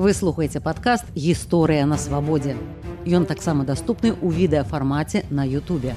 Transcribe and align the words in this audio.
Вы 0.00 0.12
слухаеце 0.12 0.60
падкаст 0.60 1.08
гісторыя 1.14 1.86
на 1.86 1.96
свабодзе. 1.96 2.56
Ён 3.06 3.24
таксама 3.24 3.64
даступны 3.64 4.12
ў 4.12 4.28
відэафармаце 4.34 5.24
на 5.30 5.46
Ютубе. 5.46 5.94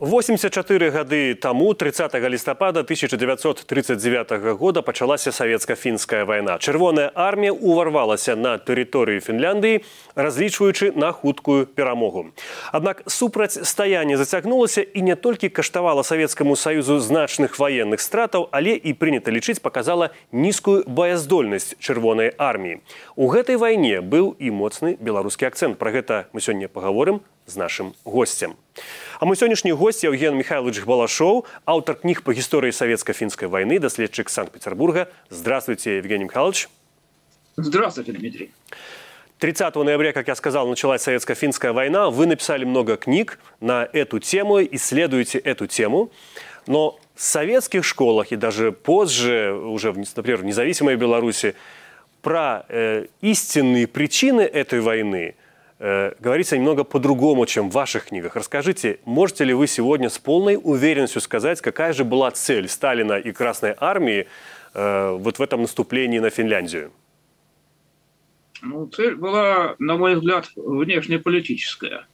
84 0.00 0.90
гады 0.90 1.34
таму 1.34 1.74
30 1.74 2.14
лістапада 2.14 2.80
1939 2.80 4.54
года 4.54 4.82
пачалася 4.82 5.32
савецка-фінская 5.32 6.24
вайна. 6.24 6.54
Чырвоная 6.58 7.10
армія 7.14 7.50
ўварвалася 7.50 8.36
на 8.38 8.62
тэрыторыю 8.62 9.18
Фінляндыі, 9.18 9.82
разлічваючы 10.14 10.92
на 10.94 11.10
хуткую 11.10 11.66
перамогу. 11.66 12.30
Аднак 12.70 13.02
супрацьстаянне 13.10 14.16
зацягнулася 14.16 14.86
і 14.86 15.02
не 15.02 15.16
толькі 15.16 15.48
каштавала 15.48 16.06
савецкаму 16.06 16.54
саюзу 16.54 17.02
значных 17.02 17.58
ваенных 17.58 17.98
стратаў, 17.98 18.46
але 18.52 18.78
і 18.78 18.94
прынята 18.94 19.34
лічыць 19.34 19.58
паказала 19.58 20.14
нізкую 20.30 20.86
баяздольнасць 20.86 21.74
чырвонай 21.82 22.30
арміі. 22.38 22.78
У 23.18 23.26
гэтай 23.26 23.58
вайне 23.58 23.98
быў 23.98 24.38
і 24.38 24.54
моцны 24.54 24.94
беларускі 24.94 25.50
акцэнт. 25.50 25.74
Пра 25.74 25.90
гэта 25.90 26.30
мы 26.30 26.38
сёння 26.38 26.70
пагаворым 26.70 27.18
з 27.50 27.56
нашым 27.58 27.94
госцем. 28.04 28.54
А 29.19 29.25
мой 29.25 29.35
сённяшні 29.35 29.71
гость 29.71 30.03
Евген 30.03 30.35
Михайлович 30.35 30.83
Балашоў, 30.83 31.45
аўтар 31.65 31.95
кніг 31.95 32.23
па 32.23 32.33
гісторыі 32.33 32.71
савецка-фінскай 32.71 33.47
вайны, 33.47 33.79
даследчык 33.79 34.29
Санкт-Петербурга. 34.29 35.07
Здравствуйте, 35.29 35.97
Евгений 35.97 36.25
Михайлович. 36.25 36.69
Здравствуйте, 37.57 38.11
Дмитрий. 38.11 38.51
30 39.39 39.75
ноября, 39.75 40.13
как 40.13 40.27
я 40.27 40.35
сказал, 40.35 40.67
началась 40.67 41.01
советско-финская 41.01 41.73
война. 41.73 42.09
Вы 42.09 42.25
написали 42.25 42.65
много 42.65 42.95
книг 42.95 43.39
на 43.59 43.87
эту 43.91 44.19
тему, 44.19 44.61
исследуете 44.63 45.37
эту 45.37 45.67
тему. 45.67 46.11
Но 46.65 46.99
в 47.15 47.21
советских 47.21 47.83
школах 47.83 48.31
и 48.31 48.35
даже 48.35 48.71
позже, 48.71 49.53
уже, 49.53 49.93
например, 50.15 50.39
в 50.39 50.45
независимой 50.45 50.95
Беларуси, 50.95 51.55
про 52.21 52.65
э, 52.69 53.07
истинные 53.21 53.85
причины 53.85 54.41
этой 54.41 54.79
войны – 54.79 55.43
э, 55.78 56.12
говорится 56.18 56.56
немного 56.56 56.84
по-другому, 56.84 57.46
чем 57.46 57.70
в 57.70 57.72
ваших 57.72 58.06
книгах. 58.06 58.36
Расскажите, 58.36 58.98
можете 59.04 59.44
ли 59.44 59.54
вы 59.54 59.66
сегодня 59.66 60.08
с 60.08 60.18
полной 60.18 60.58
уверенностью 60.62 61.20
сказать, 61.20 61.60
какая 61.60 61.92
же 61.92 62.04
была 62.04 62.30
цель 62.30 62.68
Сталина 62.68 63.14
и 63.14 63.32
Красной 63.32 63.74
Армии 63.78 64.26
э, 64.74 65.10
вот 65.10 65.38
в 65.38 65.42
этом 65.42 65.62
наступлении 65.62 66.18
на 66.18 66.30
Финляндию? 66.30 66.92
Ну, 68.62 68.86
цель 68.88 69.14
была, 69.14 69.76
на 69.78 69.96
мой 69.96 70.16
взгляд, 70.16 70.50
внешнеполитическая. 70.56 72.06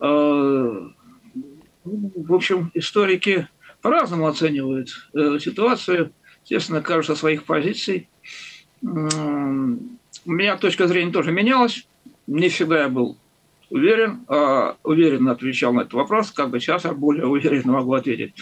Э, 0.00 0.88
в 1.84 2.34
общем, 2.34 2.70
историки 2.74 3.48
по-разному 3.82 4.26
оценивают 4.26 4.90
э, 5.14 5.38
ситуацию, 5.40 6.12
естественно, 6.44 6.80
кажется 6.80 7.16
своих 7.16 7.44
позиций. 7.44 8.08
У 8.82 8.86
меня 10.32 10.56
точка 10.56 10.86
зрения 10.86 11.12
тоже 11.12 11.32
менялась 11.32 11.86
не 12.30 12.48
всегда 12.48 12.82
я 12.82 12.88
был 12.88 13.18
уверен, 13.70 14.24
а 14.28 14.76
уверенно 14.82 15.32
отвечал 15.32 15.72
на 15.72 15.82
этот 15.82 15.94
вопрос, 15.94 16.30
как 16.32 16.50
бы 16.50 16.60
сейчас 16.60 16.84
я 16.84 16.92
более 16.92 17.26
уверенно 17.26 17.72
могу 17.72 17.94
ответить. 17.94 18.34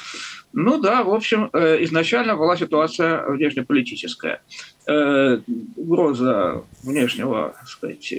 Ну 0.53 0.79
да, 0.79 1.05
в 1.05 1.11
общем, 1.13 1.51
э, 1.53 1.83
изначально 1.85 2.37
была 2.37 2.57
ситуация 2.57 3.27
внешнеполитическая. 3.29 4.41
Э, 4.87 5.39
угроза 5.77 6.65
внешнего, 6.83 7.55
так 7.59 7.69
сказать, 7.69 8.13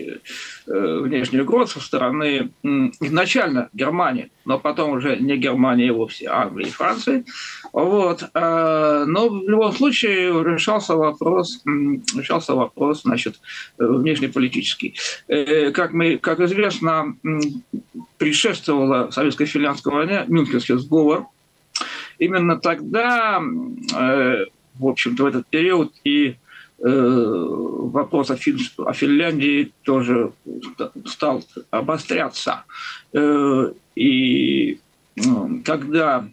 э, 0.68 1.00
внешней 1.04 1.42
угрозы 1.42 1.74
со 1.74 1.80
стороны 1.80 2.52
изначально 3.00 3.70
Германии, 3.74 4.32
но 4.46 4.60
потом 4.60 4.92
уже 4.92 5.18
не 5.18 5.38
Германии 5.38 5.90
вовсе, 5.90 6.28
а 6.28 6.44
Англии 6.44 6.68
и 6.68 6.72
Франции. 6.72 7.26
Вот. 7.74 8.24
Но 8.34 9.30
в 9.30 9.50
любом 9.50 9.72
случае 9.74 10.32
решался 10.44 10.96
вопрос, 10.96 11.62
решался 11.66 12.56
вопрос 12.56 13.04
значит, 13.04 13.40
внешнеполитический. 13.78 14.96
Как, 15.74 15.94
мы, 15.94 16.18
как 16.18 16.40
известно, 16.40 17.16
предшествовала 18.18 19.12
советско-финляндской 19.12 19.94
войне 19.94 20.26
Мюнхенский 20.28 20.78
сговор, 20.78 21.28
именно 22.20 22.60
тогда, 22.60 23.42
э, 23.42 24.46
в 24.76 24.88
общем-то, 24.88 25.24
в 25.24 25.26
этот 25.26 25.48
период 25.48 25.94
и 26.04 26.28
э, 26.28 26.36
вопрос 26.82 28.32
о, 28.32 28.36
Фин... 28.36 28.60
о 28.78 28.94
Финляндии 28.94 29.72
тоже 29.84 30.32
стал 31.06 31.44
обостряться. 31.72 32.64
Э, 33.14 33.72
и 33.96 34.80
когда 35.66 36.28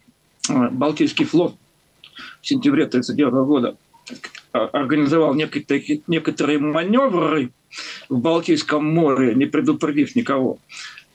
Балтийский 0.48 1.24
флот 1.24 1.56
в 2.40 2.46
сентябре 2.46 2.84
1939 2.84 3.46
года 3.46 3.76
организовал 4.52 5.34
некоторые, 5.34 6.02
некоторые 6.06 6.58
маневры 6.58 7.50
в 8.08 8.18
Балтийском 8.18 8.84
море, 8.86 9.34
не 9.34 9.46
предупредив 9.46 10.14
никого, 10.14 10.58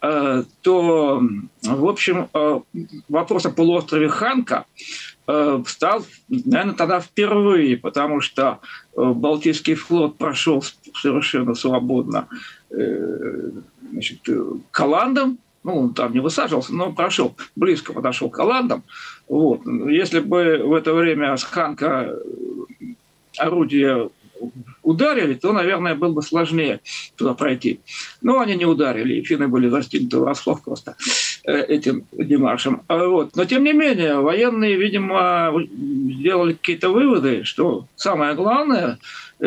Э, 0.02 0.44
то, 0.62 1.22
в 1.62 1.86
общем, 1.86 2.28
э, 2.34 2.60
вопрос 3.08 3.46
о 3.46 3.52
полуострове 3.52 4.10
Ханка 4.10 4.56
э, 4.56 5.11
стал, 5.24 6.06
наверное, 6.28 6.76
тогда 6.76 7.00
впервые, 7.00 7.78
потому 7.78 8.22
что 8.22 8.60
Балтийский 8.96 9.76
флот 9.76 10.18
прошел 10.18 10.64
совершенно 10.94 11.54
свободно 11.56 12.28
значит, 12.70 14.20
к 14.72 14.80
Оландам, 14.80 15.38
ну, 15.64 15.78
он 15.78 15.94
там 15.94 16.12
не 16.14 16.20
высаживался, 16.20 16.74
но 16.74 16.92
прошел, 16.92 17.36
близко 17.56 17.94
подошел 17.94 18.30
к 18.30 18.40
Оландам. 18.40 18.84
Вот. 19.28 19.62
Если 19.88 20.20
бы 20.20 20.62
в 20.64 20.74
это 20.74 20.94
время 20.94 21.38
с 21.38 21.44
Ханка 21.44 22.18
орудие 23.38 24.10
ударили, 24.84 25.34
то, 25.34 25.54
наверное, 25.54 25.96
было 25.96 26.14
бы 26.14 26.22
сложнее 26.22 26.82
туда 27.16 27.34
пройти. 27.34 27.80
Но 28.22 28.40
они 28.40 28.56
не 28.56 28.66
ударили, 28.66 29.16
и 29.16 29.24
финны 29.24 29.48
были 29.48 29.70
застигнуты 29.70 30.18
врасплох 30.18 30.64
просто 30.64 30.96
э, 31.46 31.62
этим 31.64 32.06
демаршем. 32.12 32.84
А 32.88 33.08
вот. 33.08 33.36
Но, 33.36 33.46
тем 33.46 33.64
не 33.64 33.74
менее, 33.74 34.20
военные, 34.20 34.76
видимо, 34.78 35.54
сделали 35.72 36.54
какие-то 36.54 36.90
выводы, 36.90 37.44
что 37.44 37.86
самое 37.96 38.36
главное, 38.36 38.98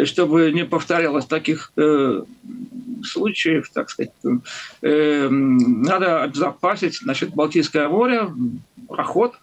чтобы 0.04 0.50
не 0.52 0.64
повторялось 0.64 1.26
таких 1.26 1.72
э, 1.76 2.22
случаев, 3.04 3.70
так 3.72 3.90
сказать, 3.90 4.12
э, 4.82 5.28
надо 5.28 6.22
обезопасить 6.22 6.98
значит, 6.98 7.34
Балтийское 7.34 7.88
море, 7.88 8.28
проход. 8.88 9.34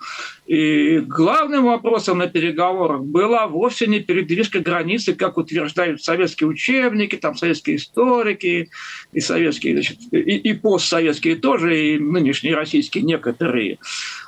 И 0.45 0.99
главным 0.99 1.65
вопросом 1.65 2.19
на 2.19 2.27
переговорах 2.27 3.01
была 3.01 3.47
вовсе 3.47 3.87
не 3.87 3.99
передвижка 3.99 4.59
границы, 4.59 5.13
как 5.13 5.37
утверждают 5.37 6.03
советские 6.03 6.49
учебники, 6.49 7.15
там 7.15 7.35
советские 7.35 7.77
историки, 7.77 8.69
и 9.11 9.19
советские, 9.19 9.73
значит, 9.73 9.97
и, 10.11 10.17
и 10.17 10.53
постсоветские 10.53 11.35
тоже, 11.35 11.79
и 11.79 11.99
нынешние 11.99 12.55
российские 12.55 13.03
некоторые. 13.03 13.79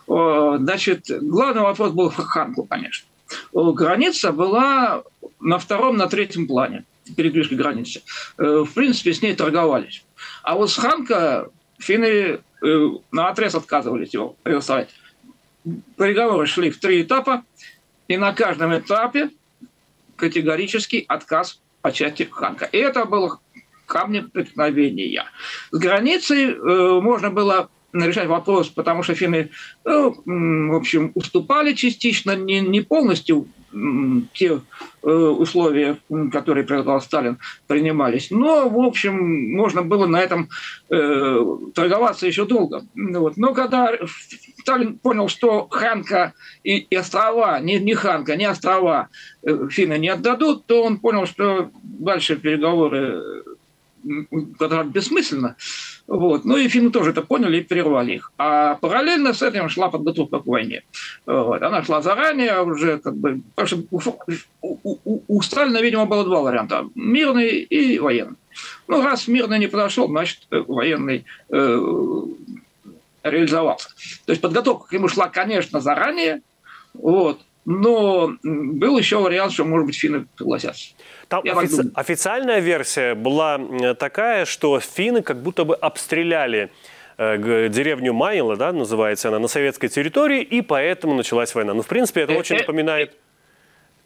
Значит, 0.07 1.05
главный 1.09 1.61
вопрос 1.61 1.91
был 1.91 2.09
в 2.09 2.15
Ханку, 2.15 2.63
конечно. 2.63 3.07
Граница 3.53 4.31
была 4.31 5.03
на 5.39 5.57
втором, 5.57 5.97
на 5.97 6.07
третьем 6.07 6.47
плане 6.47 6.83
передвижки 7.15 7.53
границы. 7.53 8.01
Э, 8.37 8.63
в 8.67 8.73
принципе, 8.73 9.13
с 9.13 9.21
ней 9.21 9.35
торговались. 9.35 10.03
А 10.41 10.55
вот 10.55 10.71
с 10.71 10.77
Ханка 10.77 11.49
финны 11.79 12.05
э, 12.05 12.39
на 13.11 13.29
отрез 13.29 13.55
отказывались 13.55 14.13
его 14.13 14.35
предоставлять 14.43 14.89
переговоры 15.97 16.45
шли 16.47 16.69
в 16.69 16.79
три 16.79 17.01
этапа, 17.01 17.43
и 18.07 18.17
на 18.17 18.33
каждом 18.33 18.77
этапе 18.77 19.29
категорический 20.15 21.05
отказ 21.07 21.61
по 21.81 21.91
части 21.91 22.23
Ханка. 22.23 22.65
И 22.65 22.77
это 22.77 23.05
было 23.05 23.39
камнем 23.85 24.29
преткновения. 24.29 25.25
С 25.71 25.77
границей 25.77 26.51
э, 26.51 27.01
можно 27.01 27.29
было 27.29 27.69
решать 27.93 28.27
вопрос, 28.27 28.69
потому 28.69 29.03
что 29.03 29.15
финны, 29.15 29.49
э, 29.85 30.11
в 30.25 30.75
общем, 30.75 31.11
уступали 31.15 31.73
частично, 31.73 32.35
не, 32.35 32.59
не 32.59 32.81
полностью 32.81 33.47
те 34.33 34.61
э, 35.01 35.09
условия, 35.09 35.97
которые 36.31 36.63
предлагал 36.63 37.01
Сталин, 37.01 37.39
принимались. 37.67 38.29
Но, 38.29 38.69
в 38.69 38.79
общем, 38.79 39.51
можно 39.55 39.81
было 39.81 40.05
на 40.05 40.21
этом 40.21 40.49
э, 40.89 41.39
торговаться 41.73 42.27
еще 42.27 42.45
долго. 42.45 42.85
Вот. 42.93 43.37
Но 43.37 43.53
когда 43.53 43.91
Сталин 44.59 44.99
понял, 44.99 45.27
что 45.27 45.67
Ханка 45.69 46.33
и, 46.63 46.77
и 46.77 46.95
острова, 46.95 47.59
не, 47.61 47.79
не 47.79 47.95
Ханка, 47.95 48.35
не 48.35 48.45
острова 48.45 49.09
э, 49.41 49.67
финны 49.71 49.97
не 49.97 50.09
отдадут, 50.09 50.65
то 50.65 50.83
он 50.83 50.99
понял, 50.99 51.25
что 51.25 51.71
дальше 51.83 52.35
переговоры 52.35 53.43
бессмысленно. 54.03 55.55
Вот. 56.07 56.43
Ну 56.45 56.57
и 56.57 56.67
финны 56.67 56.91
тоже 56.91 57.11
это 57.11 57.21
поняли 57.21 57.57
и 57.57 57.63
прервали 57.63 58.15
их. 58.15 58.31
А 58.37 58.75
параллельно 58.75 59.33
с 59.33 59.41
этим 59.41 59.69
шла 59.69 59.89
подготовка 59.89 60.39
к 60.39 60.45
войне. 60.45 60.83
Вот. 61.25 61.61
Она 61.61 61.83
шла 61.83 62.01
заранее 62.01 62.61
уже, 62.61 62.97
как 62.97 63.15
бы, 63.15 63.41
потому 63.55 63.83
что 64.01 64.17
у, 64.61 64.77
у, 64.83 65.21
у 65.27 65.41
Сталина, 65.41 65.81
видимо, 65.81 66.05
было 66.05 66.23
два 66.23 66.41
варианта. 66.41 66.87
Мирный 66.95 67.59
и 67.59 67.99
военный. 67.99 68.35
Ну, 68.87 69.01
раз 69.01 69.27
мирный 69.27 69.59
не 69.59 69.67
подошел, 69.67 70.07
значит, 70.07 70.41
военный 70.51 71.25
э, 71.49 72.25
реализовался. 73.23 73.89
То 74.25 74.31
есть 74.31 74.41
подготовка 74.41 74.89
к 74.89 74.91
нему 74.91 75.07
шла, 75.07 75.29
конечно, 75.29 75.79
заранее, 75.79 76.41
вот, 76.93 77.41
но 77.65 78.33
был 78.43 78.97
еще 78.97 79.17
вариант, 79.17 79.53
что, 79.53 79.65
может 79.65 79.87
быть, 79.87 79.97
финны 79.97 80.25
согласятся. 80.37 80.93
Там 81.27 81.43
офици- 81.43 81.91
официальная 81.95 82.59
версия 82.59 83.15
была 83.15 83.59
такая, 83.95 84.45
что 84.45 84.79
финны 84.79 85.21
как 85.21 85.41
будто 85.41 85.63
бы 85.63 85.75
обстреляли 85.75 86.71
э, 87.17 87.69
деревню 87.69 88.13
Майла, 88.13 88.55
да, 88.55 88.73
называется 88.73 89.29
она, 89.29 89.39
на 89.39 89.47
советской 89.47 89.87
территории, 89.87 90.41
и 90.41 90.61
поэтому 90.61 91.15
началась 91.15 91.55
война. 91.55 91.73
Ну, 91.73 91.81
в 91.81 91.87
принципе, 91.87 92.21
это 92.21 92.33
очень 92.33 92.57
напоминает 92.57 93.15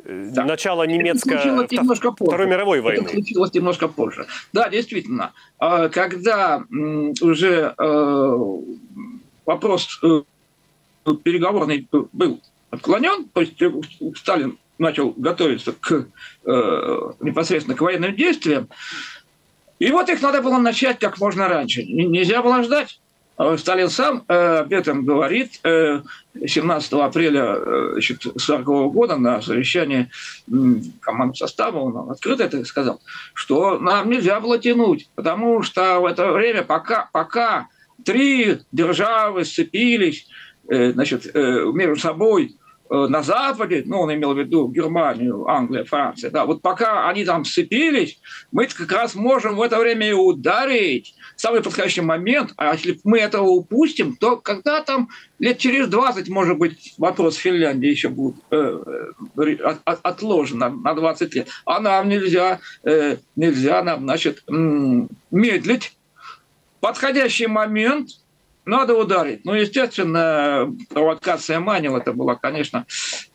да. 0.08 0.46
начало 0.46 0.84
немецкой 0.84 1.38
Второй 1.38 2.48
мировой 2.48 2.82
войны. 2.82 3.02
Это 3.02 3.10
случилось 3.12 3.54
немножко 3.54 3.88
позже. 3.88 4.28
Да, 4.54 4.70
действительно. 4.70 5.34
А, 5.58 5.90
когда 5.90 6.64
уже 7.22 7.74
э, 7.78 8.38
вопрос 9.46 10.00
э, 10.04 10.22
переговорный 11.24 11.88
был 12.14 12.42
отклонен, 12.78 13.26
то 13.34 13.42
есть 13.42 13.62
э, 13.62 13.72
Сталин 14.16 14.58
начал 14.80 15.12
готовиться 15.18 15.72
к, 15.72 16.06
непосредственно 16.46 17.76
к 17.76 17.82
военным 17.82 18.16
действиям, 18.16 18.70
и 19.80 19.92
вот 19.92 20.10
их 20.10 20.22
надо 20.22 20.42
было 20.42 20.58
начать 20.58 21.00
как 21.00 21.20
можно 21.20 21.48
раньше. 21.48 21.84
Нельзя 21.84 22.42
было 22.42 22.64
ждать. 22.64 23.00
А 23.38 23.56
Сталин 23.56 23.90
сам 23.90 24.24
э, 24.28 24.58
об 24.62 24.74
этом 24.74 25.06
говорит 25.06 25.62
17 25.62 26.94
э, 26.94 27.02
апреля 27.02 27.54
1940 27.54 28.62
э, 28.62 28.64
года 28.92 29.18
на 29.18 29.44
совещании 29.44 30.10
командного 31.02 31.36
состава, 31.36 31.78
он 31.78 32.10
открыто 32.10 32.46
это 32.46 32.66
сказал, 32.66 33.00
что 33.36 33.78
нам 33.78 34.10
нельзя 34.10 34.40
было 34.40 34.58
тянуть, 34.58 35.08
потому 35.14 35.62
что 35.62 36.00
в 36.00 36.06
это 36.08 36.32
время, 36.32 36.64
пока, 36.64 37.10
пока 37.14 37.68
три 38.04 38.62
державы 38.72 39.46
сцепились 39.46 40.28
значит, 40.68 41.32
между 41.36 41.98
собой 41.98 42.56
Э, 42.58 42.67
на 42.90 43.22
Западе, 43.24 43.84
ну, 43.86 44.02
он 44.02 44.14
имел 44.14 44.34
в 44.34 44.40
виду 44.40 44.68
Германию, 44.68 45.48
Англию, 45.48 45.86
Францию, 45.86 46.32
да, 46.32 46.46
вот 46.46 46.62
пока 46.62 47.10
они 47.10 47.26
там 47.26 47.46
сцепились, 47.46 48.20
мы 48.52 48.68
как 48.68 48.92
раз 48.92 49.16
можем 49.16 49.56
в 49.56 49.62
это 49.62 49.78
время 49.80 50.10
и 50.10 50.14
ударить. 50.14 51.16
Самый 51.36 51.62
подходящий 51.62 52.02
момент, 52.02 52.54
а 52.58 52.74
если 52.74 53.00
мы 53.04 53.20
этого 53.20 53.48
упустим, 53.48 54.16
то 54.16 54.38
когда 54.38 54.82
там 54.82 55.10
лет 55.40 55.58
через 55.58 55.88
20, 55.88 56.30
может 56.30 56.58
быть, 56.58 56.94
вопрос 56.98 57.36
Финляндии 57.36 57.90
еще 57.90 58.10
будет 58.10 58.36
э, 58.52 58.80
э 59.38 59.56
от, 59.64 59.82
от, 59.86 60.00
отложен 60.04 60.60
на, 60.60 60.70
на 60.70 60.94
20 60.94 61.36
лет, 61.36 61.48
а 61.66 61.80
нам 61.80 62.10
нельзя, 62.10 62.60
э, 62.84 63.18
нельзя 63.36 63.84
нам, 63.84 64.02
значит, 64.02 64.44
медлить. 64.48 65.98
Подходящий 66.80 67.48
момент– 67.48 68.10
надо 68.68 68.96
ударить. 68.96 69.46
Ну, 69.46 69.54
естественно, 69.54 70.74
провокация 70.90 71.60
Манил 71.60 71.96
это 71.96 72.14
была, 72.14 72.36
конечно, 72.36 72.86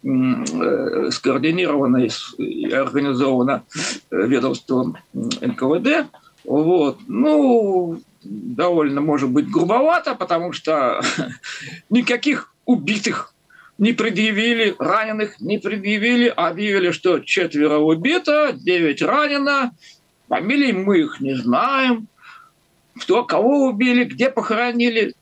э, 0.05 1.11
скоординирована 1.11 2.06
и 2.38 2.70
организована 2.70 3.64
э, 4.11 4.26
ведомством 4.26 4.99
НКВД. 5.12 6.06
Вот. 6.44 6.99
Ну, 7.08 8.00
довольно, 8.23 9.00
может 9.00 9.31
быть, 9.31 9.50
грубовато, 9.50 10.14
потому 10.14 10.52
что 10.52 11.00
никаких 11.90 12.52
убитых 12.67 13.35
не 13.78 13.93
предъявили, 13.93 14.76
раненых 14.78 15.40
не 15.40 15.58
предъявили, 15.58 16.28
объявили, 16.28 16.90
что 16.90 17.20
четверо 17.20 17.78
убито, 17.78 18.52
девять 18.52 19.02
ранено, 19.02 19.73
фамилии 20.28 20.73
мы 20.73 21.00
их 21.00 21.20
не 21.20 21.35
знаем, 21.35 22.06
кто 23.00 23.25
кого 23.25 23.64
убили, 23.64 24.05
где 24.05 24.31
похоронили, 24.31 25.14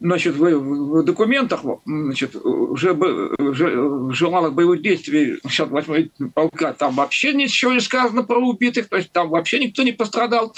значит, 0.00 0.34
в, 0.34 1.02
документах 1.04 1.60
значит, 1.84 2.34
уже, 2.36 2.92
уже 2.92 4.12
журналах 4.12 4.54
боевых 4.54 4.82
действий 4.82 5.38
68 5.46 6.30
полка 6.34 6.72
там 6.72 6.94
вообще 6.94 7.32
ничего 7.32 7.72
не 7.72 7.80
сказано 7.80 8.22
про 8.24 8.38
убитых, 8.38 8.88
то 8.88 8.96
есть 8.96 9.12
там 9.12 9.28
вообще 9.30 9.58
никто 9.58 9.82
не 9.82 9.92
пострадал. 9.92 10.54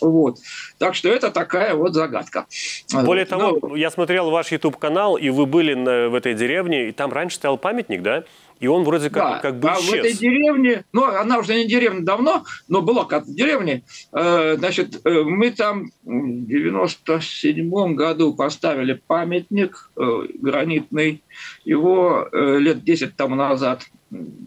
Вот. 0.00 0.38
Так 0.78 0.94
что 0.94 1.08
это 1.08 1.30
такая 1.30 1.74
вот 1.74 1.94
загадка. 1.94 2.46
Более 2.92 3.24
того, 3.24 3.58
Но... 3.60 3.76
я 3.76 3.90
смотрел 3.90 4.30
ваш 4.30 4.52
YouTube-канал, 4.52 5.16
и 5.16 5.30
вы 5.30 5.46
были 5.46 5.74
на, 5.74 6.08
в 6.08 6.14
этой 6.14 6.34
деревне, 6.34 6.88
и 6.88 6.92
там 6.92 7.12
раньше 7.12 7.36
стоял 7.36 7.58
памятник, 7.58 8.02
да? 8.02 8.24
И 8.60 8.66
он 8.66 8.82
вроде 8.82 9.08
как, 9.08 9.22
да, 9.22 9.38
как 9.38 9.58
бы 9.58 9.68
исчез. 9.68 9.88
А 9.88 9.90
в 9.90 9.94
этой 9.94 10.12
деревне, 10.14 10.84
ну, 10.92 11.04
она 11.04 11.38
уже 11.38 11.54
не 11.54 11.66
деревня 11.66 12.04
давно, 12.04 12.44
но 12.66 12.82
была 12.82 13.04
как 13.04 13.24
в 13.24 13.34
деревне. 13.34 13.82
Э, 14.12 14.56
значит, 14.58 15.00
э, 15.04 15.22
мы 15.22 15.50
там 15.52 15.90
в 16.04 16.46
97 16.46 17.94
году 17.94 18.34
поставили 18.34 18.94
памятник 18.94 19.90
э, 19.96 20.02
гранитный. 20.40 21.22
Его 21.64 22.28
лет 22.32 22.82
10 22.82 23.16
тому 23.16 23.36
назад 23.36 23.84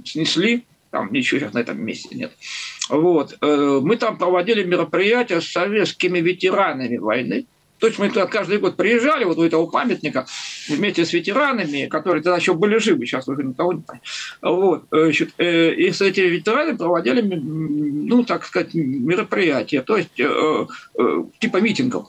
снесли. 0.04 0.66
Там 0.92 1.12
ничего 1.12 1.40
сейчас 1.40 1.54
на 1.54 1.60
этом 1.60 1.82
месте 1.82 2.16
нет. 2.16 2.32
Вот. 2.90 3.38
Мы 3.42 3.96
там 3.96 4.18
проводили 4.18 4.64
мероприятия 4.64 5.40
с 5.40 5.48
советскими 5.48 6.20
ветеранами 6.20 6.98
войны. 6.98 7.48
То 7.82 7.88
есть 7.88 7.98
мы 7.98 8.10
туда 8.10 8.28
каждый 8.28 8.60
год 8.60 8.78
приезжали, 8.78 9.24
вот 9.24 9.40
у 9.40 9.44
этого 9.44 9.66
памятника, 9.66 10.28
вместе 10.70 11.04
с 11.04 11.14
ветеранами, 11.14 11.88
которые 11.88 12.22
тогда 12.22 12.38
еще 12.38 12.54
были 12.54 12.78
живы, 12.78 13.08
сейчас 13.08 13.28
уже 13.28 13.44
никого 13.44 13.74
не. 13.74 13.82
Вот, 14.44 14.84
э, 14.92 15.06
значит, 15.06 15.32
э, 15.40 15.74
и 15.74 15.92
с 15.92 16.00
этими 16.00 16.28
ветеранами 16.28 16.78
проводили, 16.78 17.22
ну, 17.22 18.24
так 18.24 18.46
сказать, 18.46 18.76
мероприятия, 18.76 19.82
то 19.82 19.98
есть 19.98 20.20
э, 20.20 20.66
типа 21.40 21.58
митингов. 21.58 22.08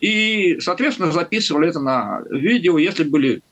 И, 0.00 0.56
соответственно, 0.60 1.12
записывали 1.12 1.68
это 1.68 1.80
на 1.80 2.22
видео. 2.30 2.78
Если 2.78 3.04
были 3.04 3.42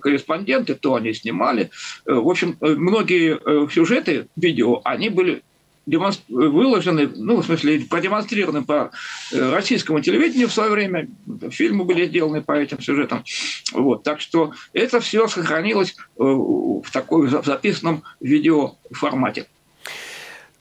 корреспонденты, 0.00 0.74
то 0.74 0.94
они 0.94 1.12
снимали. 1.12 1.70
В 2.06 2.28
общем, 2.30 2.56
многие 2.60 3.38
сюжеты 3.70 4.28
видео, 4.36 4.80
они 4.84 5.10
были 5.10 5.42
выложены, 5.86 7.10
ну, 7.14 7.40
в 7.40 7.44
смысле, 7.44 7.80
продемонстрированы 7.80 8.62
по 8.62 8.90
э, 9.32 9.50
российскому 9.50 10.00
телевидению 10.00 10.48
в 10.48 10.52
свое 10.52 10.70
время, 10.70 11.08
фильмы 11.50 11.84
были 11.84 12.06
сделаны 12.06 12.42
по 12.42 12.52
этим 12.52 12.80
сюжетам. 12.80 13.24
Вот. 13.72 14.02
Так 14.02 14.20
что 14.20 14.52
это 14.72 15.00
все 15.00 15.28
сохранилось 15.28 15.96
э, 16.18 16.22
в 16.22 16.90
такой 16.92 17.28
записанном 17.28 18.02
видеоформате. 18.20 19.46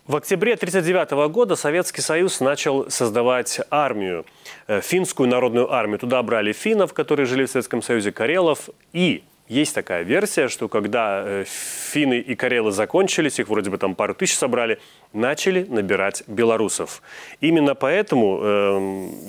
В 0.05 0.17
октябре 0.17 0.55
1939 0.55 1.31
года 1.31 1.55
Советский 1.55 2.01
Союз 2.01 2.41
начал 2.41 2.89
создавать 2.89 3.61
армию, 3.71 4.25
э, 4.67 4.81
финскую 4.81 5.29
народную 5.29 5.71
армию. 5.71 5.97
Туда 5.97 6.21
брали 6.21 6.51
финнов, 6.51 6.93
которые 6.93 7.25
жили 7.25 7.45
в 7.45 7.49
Советском 7.49 7.81
Союзе, 7.81 8.11
карелов 8.11 8.69
и 8.91 9.23
есть 9.47 9.75
такая 9.75 10.03
версия, 10.03 10.47
что 10.47 10.69
когда 10.69 11.21
э, 11.25 11.43
финны 11.45 12.19
и 12.19 12.35
карелы 12.35 12.71
закончились, 12.71 13.39
их 13.39 13.49
вроде 13.49 13.69
бы 13.69 13.77
там 13.77 13.93
пару 13.93 14.15
тысяч 14.15 14.35
собрали, 14.35 14.79
начали 15.11 15.65
набирать 15.69 16.23
белорусов. 16.27 17.01
Именно 17.41 17.75
поэтому 17.75 18.39
э, 18.41 18.77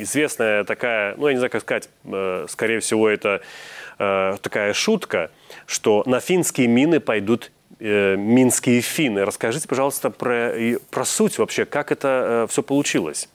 известная 0.02 0.64
такая, 0.64 1.16
ну 1.16 1.26
я 1.26 1.32
не 1.32 1.38
знаю, 1.38 1.50
как 1.50 1.62
сказать, 1.62 1.88
э, 2.04 2.46
скорее 2.48 2.78
всего 2.78 3.08
это 3.08 3.42
э, 3.98 4.36
такая 4.40 4.72
шутка, 4.72 5.30
что 5.66 6.04
на 6.06 6.20
финские 6.20 6.68
мины 6.68 7.00
пойдут 7.00 7.50
э, 7.80 8.14
минские 8.16 8.82
финны. 8.82 9.24
Расскажите, 9.24 9.66
пожалуйста, 9.66 10.10
про, 10.10 10.54
про 10.90 11.04
суть 11.04 11.38
вообще, 11.38 11.64
как 11.64 11.90
это 11.90 12.44
э, 12.44 12.46
все 12.50 12.62
получилось. 12.62 13.28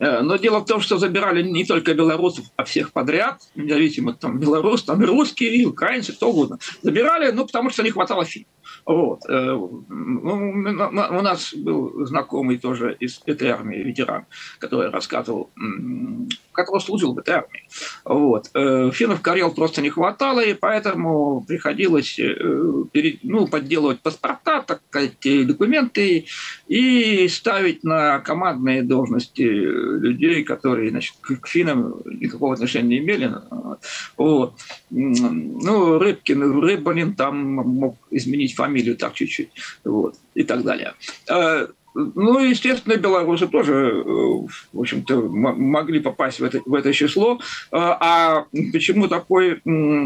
Э, 0.00 0.22
но 0.22 0.36
дело 0.36 0.60
в 0.60 0.64
том, 0.64 0.80
что 0.80 0.98
забирали 0.98 1.42
не 1.42 1.64
только 1.64 1.94
белорусов, 1.94 2.46
а 2.56 2.64
всех 2.64 2.92
подряд, 2.92 3.42
независимо 3.54 4.14
там 4.14 4.40
белорус, 4.40 4.82
там 4.82 5.02
и 5.02 5.06
русские, 5.06 5.54
и 5.54 5.66
украинцы, 5.66 6.14
кто 6.14 6.30
угодно. 6.30 6.58
Забирали, 6.82 7.30
ну, 7.30 7.46
потому 7.46 7.70
что 7.70 7.82
не 7.82 7.90
хватало 7.90 8.24
фильмов. 8.24 8.48
Вот. 8.86 9.20
Э, 9.28 9.54
ну, 9.54 9.80
у 9.88 11.22
нас 11.22 11.54
был 11.54 12.06
знакомый 12.06 12.58
тоже 12.58 12.96
из 13.00 13.20
этой 13.26 13.48
армии, 13.48 13.78
ветеран, 13.78 14.24
который 14.58 14.90
рассказывал, 14.90 15.50
который 16.52 16.80
служил 16.80 17.14
в 17.14 17.18
этой 17.18 17.34
армии. 17.34 17.68
Вот. 18.04 18.50
Э, 18.54 18.90
финнов 18.92 19.20
Карел 19.20 19.52
просто 19.52 19.82
не 19.82 19.90
хватало, 19.90 20.40
и 20.40 20.54
поэтому 20.54 21.44
приходилось 21.46 22.18
ну, 23.22 23.46
подделывать 23.48 24.00
паспорта, 24.00 24.62
так 24.62 24.80
сказать, 24.88 25.46
документы 25.46 26.26
и 26.68 27.28
ставить 27.28 27.84
на 27.84 28.18
командные 28.20 28.82
должности 28.82 29.42
людей, 29.42 30.44
которые 30.44 30.90
значит, 30.90 31.14
к 31.20 31.46
финнам 31.46 31.94
никакого 32.04 32.54
отношения 32.54 32.88
не 32.88 32.98
имели. 32.98 33.30
Вот. 34.16 34.54
Ну, 34.90 35.98
Рыбкин, 35.98 36.60
Рыбанин 36.60 37.14
там 37.14 37.54
мог 37.54 37.96
изменить 38.10 38.54
фамилию 38.60 38.96
так 38.96 39.14
чуть-чуть. 39.14 39.50
Вот. 39.84 40.14
И 40.34 40.44
так 40.44 40.62
далее. 40.62 40.94
Э, 41.28 41.66
ну, 41.94 42.38
естественно, 42.38 42.96
белорусы 42.96 43.48
тоже, 43.48 43.72
э, 43.72 44.02
в 44.72 44.80
общем-то, 44.80 45.22
могли 45.22 46.00
попасть 46.00 46.40
в 46.40 46.44
это, 46.44 46.60
в 46.64 46.74
это 46.74 46.92
число. 46.92 47.40
А 47.72 48.44
почему 48.72 49.08
такой, 49.08 49.60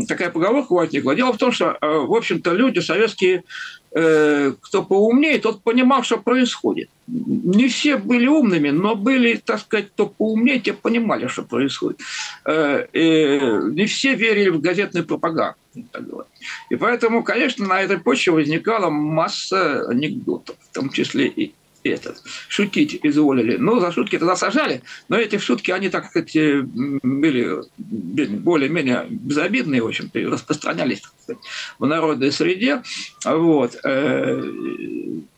такая 0.08 0.30
поговорка 0.30 0.72
возникла? 0.72 1.14
Дело 1.14 1.32
в 1.32 1.38
том, 1.38 1.52
что, 1.52 1.76
в 1.80 2.14
общем-то, 2.14 2.52
люди 2.52 2.78
советские 2.78 3.42
Э, 3.42 3.83
кто 3.94 4.82
поумнее, 4.82 5.38
тот 5.38 5.62
понимал, 5.62 6.02
что 6.02 6.18
происходит. 6.18 6.88
Не 7.06 7.68
все 7.68 7.96
были 7.96 8.26
умными, 8.26 8.70
но 8.70 8.96
были, 8.96 9.36
так 9.36 9.60
сказать, 9.60 9.90
кто 9.90 10.06
поумнее, 10.06 10.58
те 10.58 10.72
понимали, 10.72 11.28
что 11.28 11.42
происходит. 11.42 12.00
Э, 12.44 12.86
не 12.92 13.86
все 13.86 14.14
верили 14.14 14.48
в 14.48 14.60
газетную 14.60 15.06
пропаганду. 15.06 16.26
И 16.70 16.76
поэтому, 16.76 17.22
конечно, 17.22 17.66
на 17.66 17.82
этой 17.82 17.98
почве 17.98 18.32
возникала 18.32 18.90
масса 18.90 19.88
анекдотов, 19.88 20.56
в 20.60 20.74
том 20.74 20.90
числе 20.90 21.28
и 21.28 21.54
этот, 21.90 22.22
шутить 22.48 22.98
изволили. 23.02 23.56
Ну, 23.56 23.80
за 23.80 23.92
шутки 23.92 24.18
тогда 24.18 24.36
сажали, 24.36 24.82
но 25.08 25.16
эти 25.16 25.38
шутки, 25.38 25.70
они, 25.70 25.88
так 25.88 26.06
сказать, 26.06 26.34
э, 26.36 26.62
были 26.62 27.62
более-менее 27.76 29.06
безобидные, 29.10 29.82
в 29.82 29.86
общем-то, 29.86 30.18
и 30.18 30.26
распространялись 30.26 31.00
так 31.00 31.12
сказать, 31.22 31.42
в 31.78 31.86
народной 31.86 32.32
среде. 32.32 32.82
Вот. 33.24 33.78
Э, 33.84 34.42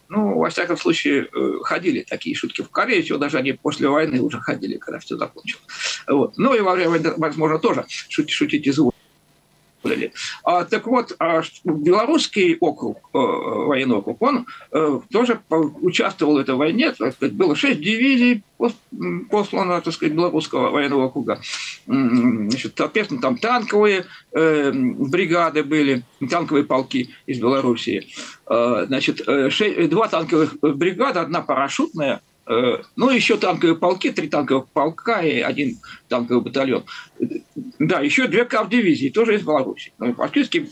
ну, 0.08 0.38
во 0.38 0.50
всяком 0.50 0.76
случае, 0.76 1.24
э, 1.24 1.52
ходили 1.62 2.06
такие 2.08 2.36
шутки 2.36 2.62
в 2.62 2.70
Корее, 2.70 3.00
еще 3.00 3.18
даже 3.18 3.38
они 3.38 3.52
после 3.52 3.88
войны 3.88 4.20
уже 4.20 4.38
ходили, 4.40 4.78
когда 4.78 4.98
все 5.00 5.16
закончилось. 5.16 5.64
Вот. 6.06 6.38
Ну 6.38 6.54
и 6.54 6.60
во 6.60 6.74
время 6.74 7.00
возможно, 7.16 7.58
тоже 7.58 7.84
шутить, 8.08 8.30
шутить 8.30 8.68
изволили 8.68 8.95
были. 9.87 10.12
А, 10.45 10.64
так 10.64 10.87
вот, 10.87 11.14
а, 11.19 11.43
белорусский 11.64 12.57
округ, 12.61 12.99
э, 13.14 13.19
военный 13.19 13.97
округ, 13.97 14.21
он 14.23 14.47
э, 14.73 15.00
тоже 15.11 15.40
участвовал 15.49 16.35
в 16.35 16.38
этой 16.38 16.55
войне. 16.55 16.93
Так 16.93 17.14
сказать, 17.14 17.35
было 17.35 17.55
шесть 17.55 17.81
дивизий 17.81 18.43
послано, 19.31 19.81
так 19.81 19.93
сказать, 19.93 20.14
белорусского 20.14 20.71
военного 20.71 21.07
округа. 21.07 21.40
Значит, 21.87 22.73
соответственно, 22.76 23.21
там 23.21 23.37
танковые 23.37 24.07
э, 24.33 24.73
бригады 24.73 25.62
были, 25.62 26.02
танковые 26.31 26.64
полки 26.64 27.11
из 27.26 27.38
Белоруссии. 27.38 28.07
Э, 28.49 28.85
значит, 28.87 29.21
э, 29.26 29.50
шесть, 29.50 29.90
два 29.90 30.09
танковых 30.09 30.57
бригады, 30.61 31.21
одна 31.21 31.43
парашютная– 31.43 32.21
Э, 32.36 32.36
ну, 32.46 33.10
еще 33.10 33.36
танковые 33.36 33.76
полки, 33.76 34.12
три 34.12 34.28
танковых 34.28 34.68
полка 34.68 35.20
и 35.22 35.40
один 35.40 35.78
танковый 36.08 36.42
батальон. 36.42 36.84
Да, 37.78 38.00
еще 38.00 38.28
две 38.28 38.44
кавдивизии, 38.44 39.08
тоже 39.08 39.34
из 39.34 39.42
Беларуси. 39.42 39.92
Ну, 39.98 40.14
фактически 40.14 40.68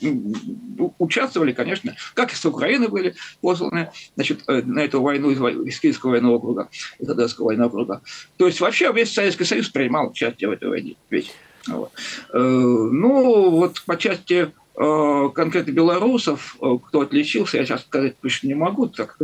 участвовали, 0.98 1.52
конечно, 1.52 1.96
как 2.14 2.32
и 2.32 2.36
с 2.36 2.44
Украины 2.44 2.88
были 2.88 3.14
посланы 3.40 3.90
значит, 4.14 4.42
э, 4.48 4.62
на 4.62 4.80
эту 4.80 5.02
войну 5.02 5.30
из 5.30 5.80
Киевского 5.80 6.12
военного 6.12 6.34
округа, 6.36 6.68
из 6.98 7.08
Одесского 7.08 7.46
военного 7.46 7.68
округа. 7.68 8.02
То 8.36 8.46
есть 8.46 8.60
вообще 8.60 8.92
весь 8.92 9.12
Советский 9.12 9.44
Союз 9.44 9.68
принимал 9.68 10.10
участие 10.10 10.48
в 10.48 10.52
этой 10.52 10.68
войне. 10.68 10.94
Весь. 11.10 11.32
Вот. 11.66 11.92
Э, 12.32 12.38
ну, 12.38 13.50
вот 13.50 13.82
по 13.84 13.96
части 13.96 14.34
Э, 14.44 14.63
конкретно 14.76 15.70
белорусов, 15.70 16.56
э, 16.60 16.66
кто 16.88 17.02
отличился, 17.02 17.58
я 17.58 17.64
сейчас 17.64 17.82
сказать 17.82 18.18
точно 18.20 18.48
не 18.48 18.54
могу, 18.54 18.88
так, 18.88 19.16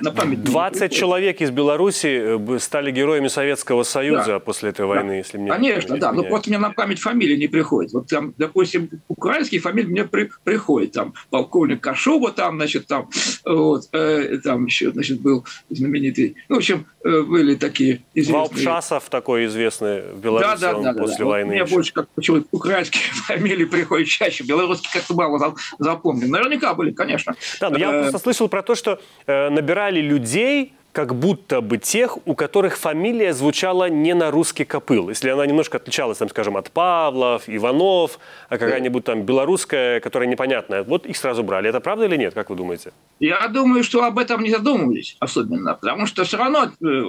на 0.00 0.10
память. 0.12 0.42
20 0.44 0.92
человек 0.92 1.42
из 1.42 1.50
Беларуси 1.50 2.38
э, 2.38 2.58
стали 2.58 2.90
героями 2.90 3.28
Советского 3.28 3.82
Союза 3.82 4.24
да. 4.26 4.38
после 4.38 4.70
этой 4.70 4.86
войны, 4.86 5.10
да. 5.10 5.16
если 5.16 5.36
мне 5.36 5.50
Конечно, 5.50 5.98
да, 5.98 6.12
но 6.12 6.22
просто 6.22 6.48
мне 6.48 6.58
на 6.58 6.70
память 6.70 7.00
фамилии 7.00 7.36
не 7.36 7.48
приходит. 7.48 7.92
Вот 7.92 8.06
там, 8.06 8.32
допустим, 8.38 8.88
украинские 9.08 9.60
фамилии 9.60 9.88
мне 9.88 10.04
при, 10.04 10.30
приходят, 10.42 10.92
там, 10.92 11.12
полковник 11.28 11.82
Кашуба, 11.82 12.32
там, 12.32 12.56
значит, 12.56 12.86
там, 12.86 13.10
вот, 13.44 13.88
э, 13.92 14.38
там 14.42 14.64
еще, 14.64 14.90
значит, 14.90 15.20
был 15.20 15.44
знаменитый, 15.68 16.36
ну, 16.48 16.56
в 16.56 16.58
общем, 16.58 16.86
были 17.04 17.54
такие 17.56 18.02
известные. 18.14 18.40
Валпшасов 18.40 19.08
такой 19.10 19.46
известный 19.46 20.12
в 20.12 20.18
Беларуси 20.18 20.60
да, 20.60 20.72
да, 20.72 20.92
да, 20.92 21.00
после 21.00 21.18
да, 21.18 21.24
войны. 21.26 21.46
Вот 21.46 21.54
мне 21.54 21.64
больше 21.64 21.92
как 21.92 22.08
почему 22.14 22.44
украинские 22.50 23.02
фамилии 23.12 23.64
приходят 23.64 24.08
чаще, 24.08 24.44
белорусские 24.44 24.77
просто 24.78 24.98
как-то 24.98 25.14
мало 25.14 25.54
запомнил. 25.78 26.28
Наверняка 26.28 26.74
были, 26.74 26.92
конечно. 26.92 27.34
Да, 27.60 27.70
но 27.70 27.78
я 27.78 27.92
э, 27.92 28.02
просто 28.02 28.18
слышал 28.18 28.48
про 28.48 28.62
то, 28.62 28.74
что 28.74 29.00
э, 29.26 29.50
набирали 29.50 30.00
людей, 30.00 30.72
как 30.92 31.14
будто 31.14 31.60
бы 31.60 31.78
тех, 31.78 32.18
у 32.26 32.34
которых 32.34 32.76
фамилия 32.76 33.32
звучала 33.32 33.88
не 33.88 34.14
на 34.14 34.30
русский 34.30 34.64
копыл. 34.64 35.10
Если 35.10 35.28
она 35.28 35.46
немножко 35.46 35.76
отличалась, 35.76 36.18
там, 36.18 36.28
скажем, 36.28 36.56
от 36.56 36.70
Павлов, 36.72 37.44
Иванов, 37.46 38.18
а 38.48 38.58
какая-нибудь 38.58 39.04
там 39.04 39.22
белорусская, 39.22 40.00
которая 40.00 40.28
непонятная. 40.28 40.82
Вот 40.82 41.06
их 41.06 41.16
сразу 41.16 41.44
брали. 41.44 41.68
Это 41.68 41.80
правда 41.80 42.06
или 42.06 42.16
нет, 42.16 42.34
как 42.34 42.50
вы 42.50 42.56
думаете? 42.56 42.92
Я 43.20 43.46
думаю, 43.48 43.84
что 43.84 44.02
об 44.02 44.18
этом 44.18 44.42
не 44.42 44.50
задумывались 44.50 45.16
особенно, 45.20 45.74
потому 45.74 46.06
что 46.06 46.24
все 46.24 46.36
равно 46.36 46.64
э, 46.64 47.02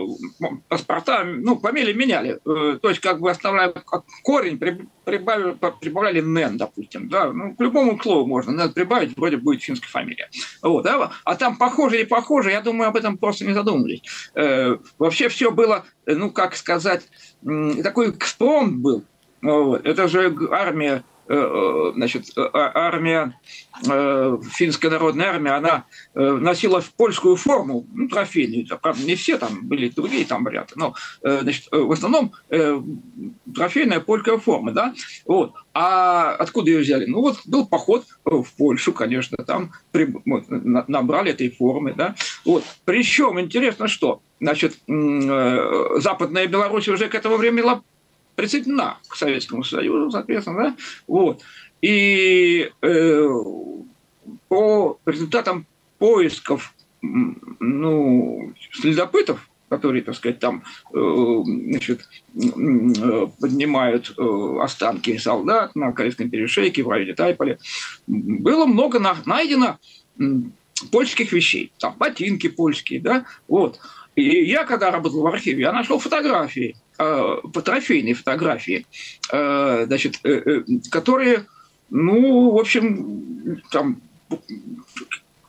паспорта, 0.68 1.24
ну, 1.24 1.58
фамилии 1.58 1.94
меняли. 1.94 2.40
То 2.44 2.90
есть, 2.90 3.00
как 3.00 3.20
бы 3.20 3.32
основной 3.32 3.74
корень 4.24 4.60
прибавили, 5.10 5.58
прибавляли 5.82 6.22
«нен», 6.22 6.58
допустим. 6.58 7.10
Да? 7.10 7.32
Ну, 7.32 7.56
к 7.56 7.62
любому 7.62 8.00
слову 8.01 8.28
можно 8.28 8.51
«нен» 8.51 8.74
прибавить, 8.74 9.18
вроде 9.18 9.38
будет 9.38 9.62
финская 9.62 9.89
фамилия. 9.89 10.30
Вот, 10.62 10.84
да? 10.84 11.12
А 11.24 11.36
там 11.36 11.58
похоже 11.58 12.01
и 12.01 12.06
похоже, 12.06 12.51
я 12.51 12.62
думаю, 12.62 12.89
об 12.89 12.96
этом 12.96 13.18
просто 13.18 13.46
не 13.46 13.54
задумывались. 13.54 14.01
Э, 14.36 14.78
вообще 14.98 15.30
все 15.30 15.51
было, 15.51 15.86
ну, 16.06 16.32
как 16.32 16.56
сказать, 16.56 17.04
такой 17.84 18.12
экспромт 18.12 18.78
был. 18.78 19.04
Вот. 19.42 19.86
Это 19.86 20.08
же 20.08 20.36
армия 20.51 20.89
Э, 20.92 21.01
э, 21.01 21.19
значит, 21.29 22.31
э, 22.36 22.41
а, 22.41 22.71
армия, 22.74 23.39
финская 23.81 24.89
народная 24.89 25.27
армия, 25.27 25.51
она 25.51 25.86
носила 26.15 26.83
польскую 26.98 27.36
форму, 27.36 27.86
ну, 27.93 28.07
трофейную, 28.07 28.65
правда, 28.81 29.03
не 29.03 29.15
все 29.15 29.38
там 29.38 29.67
были 29.67 29.89
другие 29.89 30.25
там 30.25 30.43
варианты, 30.43 30.74
но, 30.75 30.95
значит, 31.21 31.67
в 31.71 31.91
основном 31.91 32.33
трофейная 32.50 34.00
польская 34.00 34.38
форма, 34.38 34.71
да, 34.71 34.93
вот. 35.25 35.53
А 35.74 36.31
откуда 36.31 36.71
ее 36.71 36.79
взяли? 36.79 37.05
Ну, 37.05 37.21
вот 37.21 37.39
был 37.45 37.67
поход 37.67 38.05
в 38.25 38.48
Польшу, 38.57 38.91
конечно, 38.91 39.38
там 39.38 39.71
набрали 39.93 41.31
этой 41.31 41.51
формы, 41.51 41.93
да, 41.93 42.15
вот. 42.43 42.63
Причем, 42.86 43.39
интересно, 43.39 43.88
что, 43.88 44.21
значит, 44.39 44.77
Западная 44.88 46.48
Беларусь 46.48 46.88
уже 46.89 47.07
к 47.07 47.15
этому 47.15 47.38
времени 47.38 47.62
присоединена 48.39 48.98
к 49.10 49.17
Советскому 49.17 49.65
Союзу, 49.65 50.12
соответственно, 50.12 50.63
да? 50.63 50.75
Вот. 51.08 51.41
И 51.81 52.72
э, 52.81 53.29
по 54.48 54.98
результатам 55.05 55.65
поисков 55.98 56.74
ну, 57.01 58.53
следопытов, 58.72 59.50
которые, 59.67 60.03
так 60.03 60.15
сказать, 60.15 60.39
там 60.39 60.63
э, 60.93 61.41
значит, 61.43 62.08
поднимают 63.41 64.13
э, 64.17 64.58
останки 64.62 65.17
солдат 65.17 65.75
на 65.75 65.91
Корейском 65.91 66.29
перешейке, 66.29 66.84
в 66.84 66.89
районе 66.89 67.15
Тайполе, 67.15 67.60
было 68.08 68.65
много 68.65 69.00
найдено 69.25 69.79
польских 70.91 71.34
вещей, 71.34 71.74
там 71.77 71.93
ботинки 71.98 72.48
польские, 72.48 73.01
да, 73.01 73.25
вот. 73.50 73.79
И 74.15 74.46
я, 74.46 74.63
когда 74.63 74.91
работал 74.91 75.22
в 75.22 75.27
архиве, 75.27 75.63
я 75.63 75.74
нашел 75.74 76.00
фотографии 76.00 76.75
Э, 76.75 76.88
по 77.00 77.62
трофейной 77.62 78.13
фотографии, 78.13 78.86
э, 79.32 79.86
значит, 79.88 80.20
э, 80.25 80.63
которые, 80.91 81.46
ну, 81.89 82.51
в 82.51 82.60
общем, 82.60 83.62
там 83.72 84.01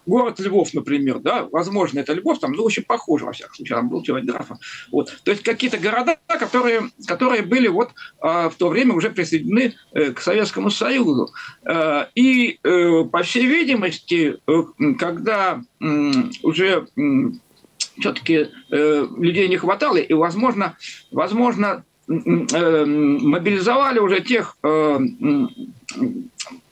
город 0.07 0.38
Львов, 0.38 0.73
например, 0.75 1.19
да, 1.19 1.49
возможно, 1.50 1.99
это 1.99 2.12
Львов, 2.12 2.38
там, 2.38 2.52
ну, 2.52 2.62
очень 2.62 2.85
похоже, 2.85 3.25
во 3.25 3.33
всяком 3.33 3.57
случае, 3.57 3.76
там 3.76 3.88
был 3.88 4.02
человек 4.02 4.28
графа. 4.30 4.59
Вот. 4.92 5.21
То 5.25 5.33
есть 5.33 5.42
какие-то 5.42 5.78
города, 5.78 6.19
которые, 6.28 6.90
которые 7.07 7.42
были 7.42 7.66
вот 7.66 7.90
в 8.21 8.52
то 8.57 8.69
время 8.69 8.95
уже 8.95 9.11
присоединены 9.11 9.75
к 9.92 10.21
Советскому 10.21 10.71
Союзу. 10.71 11.28
и, 12.14 12.59
по 12.62 13.23
всей 13.23 13.47
видимости, 13.47 14.38
когда 14.99 15.62
уже 16.42 16.88
все-таки 18.00 18.49
э, 18.71 19.07
людей 19.16 19.49
не 19.49 19.57
хватало, 19.57 19.97
и, 19.97 20.12
возможно, 20.12 20.76
возможно 21.11 21.85
э, 22.09 22.85
мобилизовали 22.85 23.99
уже 23.99 24.21
тех 24.21 24.57
э, 24.62 24.99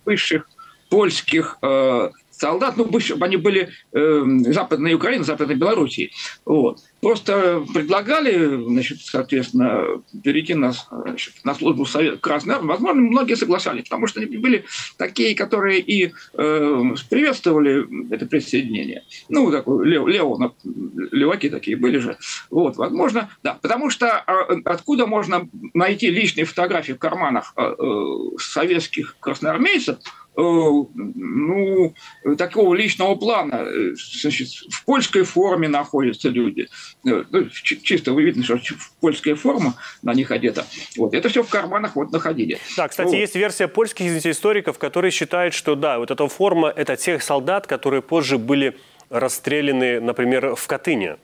высших 0.05 0.49
польских 0.89 1.59
э, 1.63 2.11
солдат, 2.39 2.77
ну, 2.77 2.89
они 3.21 3.37
были 3.37 3.71
э, 3.93 4.25
Западной 4.47 4.95
Украины, 4.95 5.25
Западной 5.25 5.57
Белоруссии. 5.57 6.13
Вот. 6.45 6.81
Просто 7.01 7.65
предлагали, 7.73 8.65
значит, 8.65 9.01
соответственно, 9.03 10.03
перейти 10.23 10.55
на, 10.55 10.73
значит, 10.73 11.35
на 11.45 11.55
службу 11.55 11.85
Совет 11.85 12.21
Красной 12.21 12.57
Армии. 12.57 12.69
Возможно, 12.69 13.01
многие 13.01 13.35
соглашались, 13.35 13.85
потому 13.85 14.07
что 14.07 14.21
они 14.21 14.37
были 14.37 14.65
такие, 14.97 15.35
которые 15.35 15.81
и 15.81 16.13
э, 16.35 16.95
приветствовали 17.09 17.87
это 18.13 18.27
присоединение. 18.27 19.05
Ну, 19.29 19.51
такой 19.51 19.87
лев, 19.87 20.07
лево, 20.07 20.55
леваки 20.65 21.49
такие 21.51 21.77
были 21.77 21.99
же. 21.99 22.17
Вот, 22.51 22.77
возможно, 22.77 23.31
да. 23.43 23.59
Потому 23.61 23.91
что 23.91 24.25
э, 24.27 24.57
откуда 24.65 25.07
можно 25.07 25.49
найти 25.75 26.11
личные 26.11 26.45
фотографии 26.45 26.93
в 26.93 26.99
карманах 26.99 27.53
э, 27.57 27.75
э, 27.79 28.39
советских 28.39 29.17
красноармейцев, 29.21 29.99
ну, 30.41 31.95
такого 32.37 32.75
личного 32.75 33.17
плана. 33.17 33.67
Значит, 33.95 34.49
в 34.49 34.85
польской 34.85 35.25
форме 35.25 35.69
находятся 35.69 36.29
люди. 36.29 36.69
Ну, 37.03 37.25
чисто 37.51 38.13
вы 38.13 38.23
видно, 38.23 38.45
что 38.45 38.59
польская 39.01 39.35
форма 39.35 39.75
на 40.03 40.15
них 40.15 40.31
одета. 40.31 40.67
Вот. 40.97 41.15
Это 41.15 41.29
все 41.29 41.43
в 41.43 41.49
карманах 41.49 41.97
вот 41.97 42.13
находили. 42.13 42.59
Да, 42.77 42.89
кстати, 42.89 43.09
вот. 43.09 43.17
есть 43.17 43.35
версия 43.35 43.69
польских 43.69 44.25
историков, 44.25 44.79
которые 44.79 45.11
считают, 45.11 45.55
что 45.55 45.75
да, 45.75 45.99
вот 45.99 46.11
эта 46.11 46.29
форма– 46.29 46.73
это 46.77 46.97
тех 46.97 47.23
солдат, 47.23 47.67
которые 47.67 48.03
позже 48.03 48.39
были 48.39 48.77
расстреляны, 49.11 50.01
например, 50.01 50.55
в 50.55 50.67
Катыни. 50.67 51.17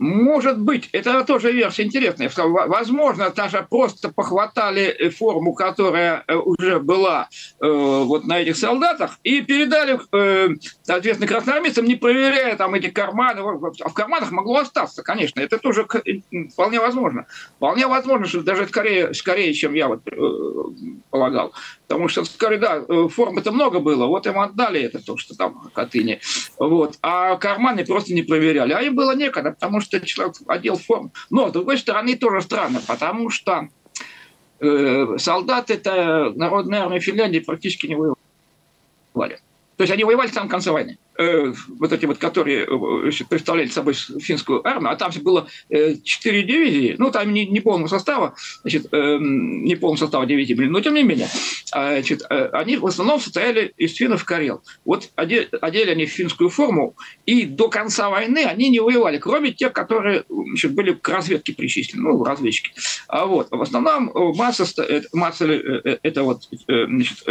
Может 0.00 0.58
быть, 0.58 0.88
это 0.92 1.24
тоже 1.24 1.52
версия 1.52 1.82
интересная. 1.82 2.30
Возможно, 2.34 3.28
даже 3.28 3.66
просто 3.68 4.10
похватали 4.10 5.10
форму, 5.10 5.52
которая 5.52 6.24
э, 6.26 6.36
уже 6.36 6.80
была 6.80 7.28
э, 7.60 7.66
вот 7.68 8.24
на 8.24 8.40
этих 8.40 8.56
солдатах, 8.56 9.18
и 9.24 9.42
передали, 9.42 10.00
э, 10.12 10.54
соответственно, 10.84 11.28
красноармейцам, 11.28 11.84
не 11.84 11.96
проверяя 11.96 12.56
там 12.56 12.74
эти 12.74 12.88
карманы. 12.88 13.40
А 13.40 13.88
в 13.90 13.92
карманах 13.92 14.30
могло 14.30 14.60
остаться, 14.60 15.02
конечно. 15.02 15.38
Это 15.38 15.58
тоже 15.58 15.86
вполне 16.50 16.80
возможно. 16.80 17.26
Вполне 17.56 17.86
возможно, 17.86 18.24
что 18.24 18.40
даже 18.40 18.66
скорее, 18.68 19.12
скорее 19.12 19.52
чем 19.52 19.74
я 19.74 19.88
вот, 19.88 20.00
э, 20.10 21.09
полагал. 21.20 21.52
Потому 21.86 22.08
что, 22.08 22.24
скорее, 22.24 22.58
да, 22.58 22.82
э, 22.88 23.08
формы-то 23.08 23.52
много 23.52 23.80
было, 23.80 24.06
вот 24.06 24.26
им 24.26 24.38
отдали 24.38 24.80
это 24.80 25.04
то, 25.04 25.18
что 25.18 25.36
там 25.36 25.70
Катыни. 25.74 26.20
Вот. 26.58 26.98
А 27.02 27.36
карманы 27.36 27.84
просто 27.84 28.14
не 28.14 28.22
проверяли. 28.22 28.72
А 28.72 28.80
им 28.80 28.94
было 28.94 29.14
некогда, 29.14 29.50
потому 29.50 29.80
что 29.80 30.00
человек 30.00 30.36
одел 30.46 30.76
форму. 30.76 31.12
Но, 31.28 31.48
с 31.48 31.52
другой 31.52 31.76
стороны, 31.76 32.16
тоже 32.16 32.40
странно, 32.40 32.80
потому 32.86 33.28
что 33.28 33.68
э, 34.60 35.18
солдаты 35.18 35.74
это 35.74 36.32
народная 36.34 36.84
армия 36.84 37.00
Финляндии 37.00 37.40
практически 37.40 37.86
не 37.86 37.96
воевали. 37.96 39.40
То 39.76 39.82
есть 39.82 39.92
они 39.92 40.04
воевали 40.04 40.28
в 40.28 40.34
самом 40.34 40.48
конце 40.48 40.70
войны. 40.70 40.98
Э, 41.20 41.52
вот 41.68 41.92
эти 41.92 42.06
вот, 42.06 42.16
которые 42.16 42.64
э, 42.64 43.24
представляли 43.28 43.68
собой 43.68 43.92
финскую 43.92 44.66
армию, 44.66 44.90
а 44.90 44.96
там 44.96 45.10
было 45.20 45.48
э, 45.68 45.96
четыре 46.02 46.44
дивизии, 46.44 46.94
ну, 46.96 47.10
там 47.10 47.34
не, 47.34 47.46
не 47.46 47.60
полного 47.60 47.88
состава, 47.88 48.34
значит, 48.62 48.90
не 48.90 49.74
полного 49.74 49.98
состава 49.98 50.24
дивизии 50.24 50.54
были, 50.54 50.68
но 50.68 50.80
тем 50.80 50.94
не 50.94 51.02
менее, 51.02 51.28
а, 51.72 51.90
значит, 51.90 52.22
они 52.30 52.78
в 52.78 52.86
основном 52.86 53.20
состояли 53.20 53.74
из 53.76 53.94
финнов 53.94 54.24
карел. 54.24 54.62
Вот 54.86 55.10
одели, 55.14 55.90
они 55.90 56.06
финскую 56.06 56.48
форму, 56.48 56.96
и 57.26 57.44
до 57.44 57.68
конца 57.68 58.08
войны 58.08 58.44
они 58.46 58.70
не 58.70 58.80
воевали, 58.80 59.18
кроме 59.18 59.52
тех, 59.52 59.74
которые 59.74 60.24
значит, 60.28 60.72
были 60.72 60.92
к 60.92 61.06
разведке 61.06 61.52
причислены, 61.52 62.02
ну, 62.02 62.24
разведчики. 62.24 62.72
А 63.08 63.26
вот, 63.26 63.48
в 63.50 63.60
основном 63.60 64.10
масса, 64.36 64.64
масса 65.12 65.44
это 65.46 66.22
вот, 66.22 66.48
значит, 66.66 67.24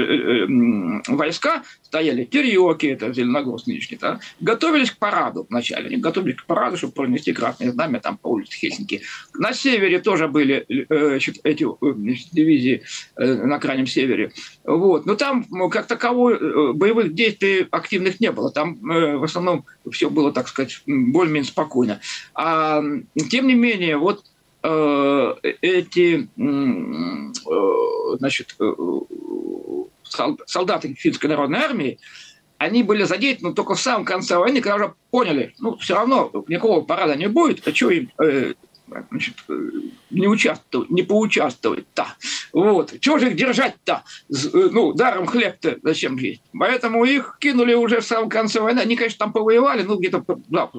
войска 1.08 1.64
стояли, 1.82 2.26
Терьоки, 2.26 2.86
это 2.86 3.12
Зеленогорск, 3.12 3.68
нынешний, 3.80 3.98
да, 3.98 4.20
готовились 4.40 4.92
к 4.92 4.98
параду 4.98 5.48
вначале. 5.50 5.88
Они 5.88 5.98
готовились 5.98 6.36
к 6.38 6.46
параду, 6.46 6.78
чтобы 6.78 6.94
пронести 6.94 7.34
красное 7.34 7.72
знамя 7.72 8.00
там 8.00 8.18
по 8.18 8.28
улице 8.28 8.58
Хельсинки. 8.58 9.02
На 9.34 9.54
севере 9.54 10.00
тоже 10.00 10.28
были 10.28 10.66
э, 10.68 11.20
эти 11.44 11.64
э, 11.64 12.16
дивизии 12.32 12.84
э, 13.16 13.34
на 13.46 13.60
крайнем 13.60 13.88
севере. 13.88 14.32
Вот. 14.64 15.06
Но 15.06 15.16
там 15.16 15.46
ну, 15.50 15.70
как 15.70 15.88
таковой 15.88 16.36
э, 16.36 16.74
боевых 16.74 17.14
действий 17.14 17.68
активных 17.72 18.20
не 18.20 18.32
было. 18.32 18.52
Там 18.52 18.92
э, 18.92 19.18
в 19.18 19.24
основном 19.24 19.66
все 19.92 20.10
было, 20.10 20.32
так 20.32 20.48
сказать, 20.48 20.82
более-менее 20.86 21.50
спокойно. 21.50 22.02
А, 22.34 22.84
тем 23.30 23.48
не 23.48 23.56
менее, 23.56 23.98
вот 23.98 24.26
э, 24.64 25.34
эти 25.62 26.28
э, 26.38 28.18
значит, 28.18 28.56
солдаты 30.46 30.94
финской 30.96 31.30
народной 31.30 31.60
армии, 31.60 32.00
они 32.60 32.84
были 32.84 33.04
задействованы 33.04 33.56
только 33.56 33.74
в 33.74 33.82
самом 33.82 34.06
конце 34.06 34.38
войны, 34.38 34.62
когда 34.62 34.76
уже 34.76 34.94
поняли, 35.10 35.56
ну, 35.60 35.78
все 35.78 35.96
равно 35.96 36.30
никакого 36.48 36.82
парада 36.82 37.16
не 37.16 37.28
будет, 37.28 37.68
а 37.68 37.74
что 37.74 37.90
им 37.90 38.12
э, 38.22 38.54
значит, 39.10 39.36
э, 39.48 39.70
не 40.10 40.28
участвовать, 40.28 40.90
не 40.90 41.04
поучаствовать-то. 41.04 42.08
Вот. 42.52 43.00
Чего 43.00 43.18
же 43.18 43.30
их 43.30 43.38
держать-то? 43.38 44.04
Э, 44.30 44.70
ну, 44.72 44.94
даром 44.94 45.26
хлеб-то 45.26 45.78
зачем 45.84 46.18
есть? 46.18 46.42
Поэтому 46.52 47.06
их 47.06 47.38
кинули 47.40 47.74
уже 47.74 48.02
в 48.02 48.06
самом 48.06 48.30
конце 48.30 48.60
войны. 48.60 48.80
Они, 48.80 48.98
конечно, 48.98 49.20
там 49.20 49.32
повоевали, 49.32 49.84
ну, 49.84 49.98
где-то 49.98 50.24
да, 50.50 50.70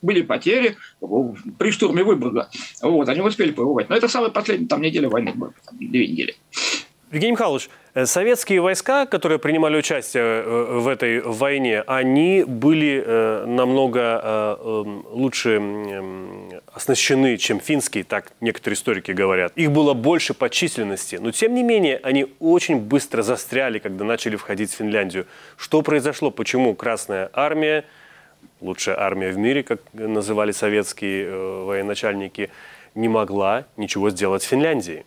были 0.00 0.22
потери 0.22 0.76
при 1.58 1.70
штурме 1.72 2.04
Выборга. 2.04 2.48
Вот, 2.82 3.08
они 3.08 3.20
успели 3.20 3.50
повоевать. 3.50 3.88
Но 3.88 3.96
это 3.96 4.08
самая 4.08 4.30
последняя 4.30 4.68
там 4.68 4.82
неделя 4.82 5.08
войны 5.08 5.32
была, 5.34 5.50
две 5.72 6.06
недели. 6.06 6.36
Евгений 7.10 7.32
Михайлович, 7.32 7.70
э, 7.94 8.04
советские 8.04 8.60
войска, 8.60 9.06
которые 9.06 9.38
принимали 9.38 9.78
участие 9.78 10.22
э, 10.22 10.78
в 10.78 10.86
этой 10.86 11.22
войне, 11.22 11.82
они 11.86 12.44
были 12.44 13.02
э, 13.02 13.44
намного 13.46 14.58
эм, 14.60 15.06
лучше 15.10 15.62
оснащены, 16.70 17.38
чем 17.38 17.60
финские, 17.60 18.04
так 18.04 18.32
некоторые 18.42 18.76
историки 18.76 19.12
говорят. 19.12 19.52
Их 19.56 19.72
было 19.72 19.94
больше 19.94 20.34
по 20.34 20.50
численности, 20.50 21.16
но 21.16 21.30
тем 21.30 21.54
не 21.54 21.62
менее 21.62 21.98
они 22.02 22.26
очень 22.40 22.78
быстро 22.78 23.22
застряли, 23.22 23.78
когда 23.78 24.04
начали 24.04 24.36
входить 24.36 24.70
в 24.70 24.76
Финляндию. 24.76 25.26
Что 25.56 25.80
произошло? 25.80 26.30
Почему 26.30 26.74
Красная 26.74 27.30
Армия, 27.32 27.84
лучшая 28.60 29.00
армия 29.00 29.30
в 29.30 29.38
мире, 29.38 29.62
как 29.62 29.80
называли 29.94 30.52
советские 30.52 31.30
военачальники, 31.64 32.50
не 32.94 33.08
могла 33.08 33.64
ничего 33.78 34.10
сделать 34.10 34.42
в 34.42 34.46
Финляндии? 34.46 35.06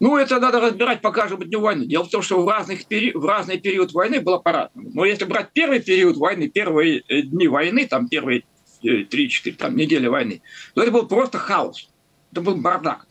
Ну, 0.00 0.16
это 0.16 0.40
надо 0.40 0.60
разбирать 0.60 1.02
по 1.02 1.12
каждому 1.12 1.44
дню 1.44 1.60
войны. 1.60 1.84
Дело 1.84 2.04
в 2.04 2.10
том, 2.10 2.22
что 2.22 2.42
в, 2.42 2.48
разных 2.48 2.86
пери... 2.86 3.12
в 3.12 3.24
разный 3.26 3.58
период 3.58 3.92
войны 3.92 4.20
было 4.20 4.38
по-разному. 4.38 4.90
Но 4.94 5.04
если 5.04 5.26
брать 5.26 5.50
первый 5.52 5.80
период 5.80 6.16
войны, 6.16 6.48
первые 6.48 7.02
э, 7.06 7.20
дни 7.20 7.46
войны, 7.46 7.86
там 7.86 8.08
первые 8.08 8.44
3-4 8.82 9.08
э, 9.44 9.52
там, 9.52 9.76
недели 9.76 10.06
войны, 10.06 10.40
то 10.74 10.82
это 10.82 10.90
был 10.90 11.06
просто 11.06 11.36
хаос. 11.36 11.90
Это 12.32 12.40
был 12.40 12.56
бардак. 12.56 13.06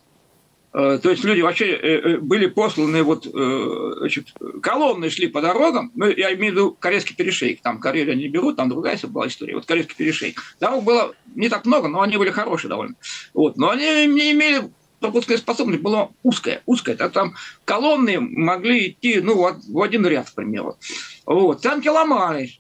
Э, 0.73 0.97
то 0.97 1.11
есть 1.11 1.23
люди 1.23 1.41
вообще 1.41 2.17
были 2.21 2.47
посланы, 2.47 3.03
вот, 3.03 3.25
значит, 3.25 4.33
колонны 4.63 5.11
шли 5.11 5.27
по 5.27 5.41
дорогам, 5.41 5.91
ну, 5.93 6.07
я 6.07 6.33
имею 6.33 6.53
в 6.53 6.55
виду 6.55 6.77
Корейский 6.79 7.15
перешейк, 7.15 7.61
там 7.61 7.79
Карелию 7.79 8.17
не 8.17 8.29
берут, 8.29 8.55
там 8.55 8.67
другая 8.67 8.97
была 9.03 9.27
история, 9.27 9.53
вот 9.53 9.67
Корейский 9.67 9.95
перешейк. 9.95 10.41
Дорог 10.59 10.83
было 10.83 11.13
не 11.35 11.49
так 11.49 11.67
много, 11.67 11.87
но 11.87 12.01
они 12.01 12.17
были 12.17 12.31
хорошие 12.31 12.69
довольно. 12.69 12.95
Вот. 13.35 13.57
Но 13.57 13.69
они 13.69 14.07
не 14.07 14.31
имели 14.31 14.71
пропускная 14.99 15.37
способность 15.37 15.81
была 15.81 16.09
узкая, 16.23 16.61
узкая. 16.65 16.95
Так 16.95 17.11
там 17.11 17.35
колонны 17.65 18.19
могли 18.19 18.89
идти 18.89 19.21
ну, 19.21 19.35
в 19.35 19.81
один 19.81 20.05
ряд, 20.05 20.29
к 20.29 20.33
примеру. 20.33 20.77
Вот. 21.25 21.61
Танки 21.61 21.87
ломались. 21.87 22.59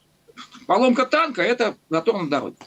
Поломка 0.67 1.05
танка– 1.05 1.41
это 1.43 1.75
затор 1.89 2.21
на 2.21 2.29
дороге. 2.29 2.57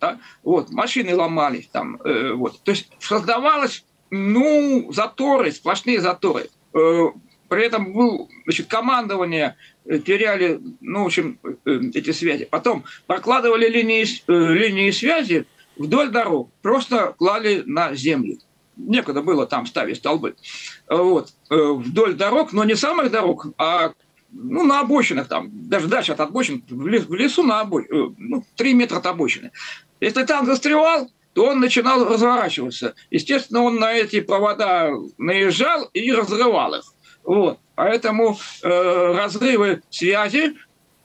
Да? 0.00 0.18
Вот. 0.42 0.70
Машины 0.70 1.14
ломались. 1.14 1.68
Там, 1.68 1.96
э, 2.02 2.32
вот. 2.32 2.60
То 2.62 2.72
есть 2.72 2.90
создавалось 2.98 3.84
ну, 4.10 4.92
заторы, 4.92 5.52
сплошные 5.52 6.00
заторы. 6.00 6.48
Э, 6.74 7.08
при 7.48 7.66
этом 7.66 7.92
был, 7.92 8.30
значит, 8.44 8.66
командование 8.66 9.56
э, 9.84 9.98
теряли, 9.98 10.60
ну, 10.80 11.04
в 11.04 11.06
общем, 11.06 11.38
э, 11.44 11.80
эти 11.94 12.10
связи. 12.12 12.46
Потом 12.46 12.84
прокладывали 13.06 13.68
линии, 13.68 14.04
э, 14.04 14.54
линии 14.54 14.90
связи 14.90 15.46
вдоль 15.76 16.10
дорог, 16.10 16.50
просто 16.62 17.14
клали 17.18 17.62
на 17.66 17.94
землю 17.94 18.38
некуда 18.88 19.22
было 19.22 19.46
там 19.46 19.66
ставить 19.66 19.98
столбы. 19.98 20.36
Вот. 20.88 21.30
Э, 21.50 21.72
вдоль 21.72 22.14
дорог, 22.14 22.52
но 22.52 22.64
не 22.64 22.74
самых 22.74 23.10
дорог, 23.10 23.46
а 23.58 23.92
ну, 24.32 24.64
на 24.64 24.80
обочинах 24.80 25.28
там, 25.28 25.50
даже 25.52 25.88
дальше 25.88 26.12
от 26.12 26.20
обочин, 26.20 26.64
в 26.68 27.14
лесу 27.14 27.42
на 27.42 27.60
обочине, 27.60 28.08
э, 28.08 28.14
ну, 28.18 28.44
3 28.56 28.74
метра 28.74 28.96
от 28.98 29.06
обочины. 29.06 29.50
Если 30.00 30.24
танк 30.24 30.46
застревал, 30.46 31.10
то 31.34 31.46
он 31.46 31.60
начинал 31.60 32.04
разворачиваться. 32.04 32.94
Естественно, 33.10 33.62
он 33.62 33.76
на 33.76 33.92
эти 33.92 34.20
провода 34.20 34.90
наезжал 35.18 35.88
и 35.92 36.12
разрывал 36.12 36.74
их. 36.74 36.84
Вот. 37.24 37.58
Поэтому 37.74 38.38
э, 38.62 38.68
разрывы 38.68 39.82
связи 39.90 40.54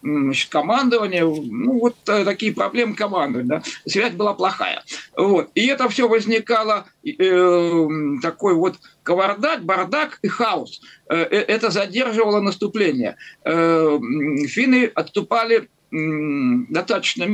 значит, 0.08 0.50
командование, 0.50 1.24
ну, 1.24 1.80
вот 1.80 1.96
э, 2.08 2.24
такие 2.24 2.54
проблемы 2.54 2.96
командования, 2.96 3.48
да, 3.48 3.63
связь 3.86 4.13
была 4.13 4.34
плохая. 4.34 4.84
Вот. 5.15 5.50
И 5.56 5.67
это 5.67 5.89
все 5.89 6.08
возникало, 6.08 6.88
э, 7.06 7.88
такой 8.22 8.56
вот 8.56 8.76
кавардак, 9.04 9.63
бардак 9.63 10.20
и 10.22 10.28
хаос. 10.28 10.82
Э, 11.10 11.15
э 11.24 11.38
это 11.48 11.70
задерживало 11.70 12.41
наступление. 12.41 13.17
Э, 13.43 14.00
финны 14.48 14.91
отступали 14.93 15.70
достаточно, 15.89 17.26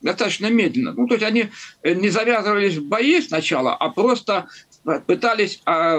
достаточно 0.00 0.46
медленно. 0.46 0.94
Ну, 0.96 1.06
то 1.06 1.16
есть 1.16 1.26
они 1.26 1.50
не 1.84 2.08
завязывались 2.08 2.76
в 2.76 2.88
бои 2.88 3.20
сначала, 3.20 3.74
а 3.74 3.90
просто 3.90 4.48
пытались 5.06 5.60
э, 5.66 5.98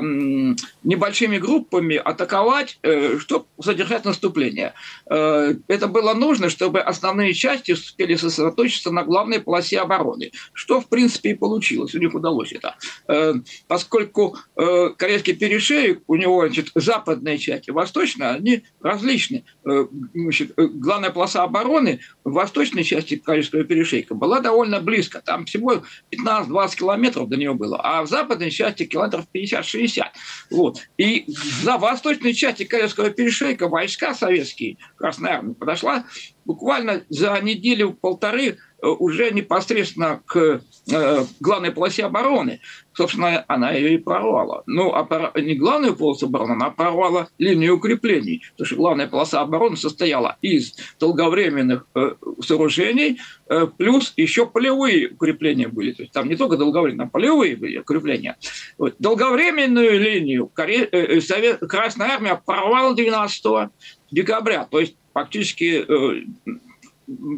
небольшими 0.83 1.37
группами 1.37 1.95
атаковать, 1.95 2.79
э, 2.83 3.17
чтобы 3.19 3.45
задержать 3.57 4.05
наступление. 4.05 4.73
Э, 5.09 5.53
это 5.67 5.87
было 5.87 6.13
нужно, 6.13 6.49
чтобы 6.49 6.79
основные 6.79 7.33
части 7.33 7.73
успели 7.73 8.15
сосредоточиться 8.15 8.91
на 8.91 9.03
главной 9.03 9.39
полосе 9.39 9.79
обороны, 9.79 10.31
что, 10.53 10.81
в 10.81 10.87
принципе, 10.87 11.31
и 11.31 11.33
получилось. 11.35 11.93
У 11.95 11.99
них 11.99 12.13
удалось 12.13 12.51
это. 12.51 12.75
Э, 13.07 13.33
поскольку 13.67 14.37
э, 14.55 14.89
корейский 14.97 15.33
перешеек, 15.33 16.01
у 16.07 16.15
него 16.15 16.45
значит, 16.45 16.71
западная 16.75 17.37
часть 17.37 17.67
и 17.67 17.71
восточная, 17.71 18.33
они 18.33 18.63
различны. 18.81 19.43
Э, 19.65 19.85
значит, 20.13 20.53
э, 20.57 20.67
главная 20.67 21.11
полоса 21.11 21.43
обороны 21.43 21.99
в 22.23 22.33
восточной 22.33 22.83
части 22.83 23.15
корейского 23.17 23.63
перешейка 23.63 24.15
была 24.15 24.39
довольно 24.39 24.79
близко. 24.79 25.21
Там 25.21 25.45
всего 25.45 25.83
15-20 26.11 26.75
километров 26.77 27.29
до 27.29 27.37
нее 27.37 27.53
было. 27.53 27.79
А 27.83 28.03
в 28.03 28.07
западной 28.07 28.51
части 28.51 28.78
километров 28.85 29.25
50-60. 29.33 30.03
Вот. 30.51 30.81
И 30.97 31.25
за 31.61 31.77
восточной 31.77 32.33
части 32.33 32.63
корейского 32.63 33.09
перешейка 33.09 33.67
войска 33.67 34.13
советские, 34.13 34.77
Красная 34.97 35.37
Армия, 35.37 35.53
подошла 35.53 36.05
буквально 36.49 37.03
за 37.09 37.39
неделю-полторы 37.41 38.57
Э, 38.81 38.87
уже 38.87 39.31
непосредственно 39.31 40.21
к 40.25 40.61
э, 40.91 41.25
главной 41.39 41.71
полосе 41.71 42.05
обороны. 42.05 42.61
Собственно, 42.93 43.43
она 43.47 43.71
ее 43.71 43.95
и 43.95 43.97
прорвала. 43.97 44.63
Ну, 44.67 44.93
а 44.93 45.31
не 45.39 45.55
главную 45.55 45.95
полосу 45.95 46.27
обороны, 46.27 46.53
она 46.53 46.69
прорвала 46.69 47.27
линию 47.37 47.75
укреплений. 47.75 48.41
Потому 48.51 48.65
что 48.65 48.75
главная 48.75 49.07
полоса 49.07 49.41
обороны 49.41 49.75
состояла 49.75 50.37
из 50.41 50.75
долговременных 50.99 51.87
э, 51.95 52.15
сооружений, 52.41 53.19
э, 53.49 53.67
плюс 53.77 54.13
еще 54.15 54.45
полевые 54.45 55.09
укрепления 55.09 55.67
были. 55.67 55.91
То 55.91 56.03
есть 56.03 56.13
там 56.13 56.29
не 56.29 56.37
только 56.37 56.55
долговременные, 56.55 57.07
а 57.07 57.09
полевые 57.09 57.57
были 57.57 57.79
укрепления. 57.79 58.37
Вот. 58.77 58.95
Долговременную 58.99 59.99
линию 59.99 60.47
Коре... 60.47 60.85
э, 60.85 61.17
э 61.17 61.21
Совет... 61.21 61.59
Красная 61.59 62.11
Армия 62.11 62.41
прорвала 62.45 62.93
12 62.93 63.71
декабря. 64.11 64.65
То 64.65 64.79
есть 64.79 64.95
фактически 65.13 65.85
э, 65.87 66.25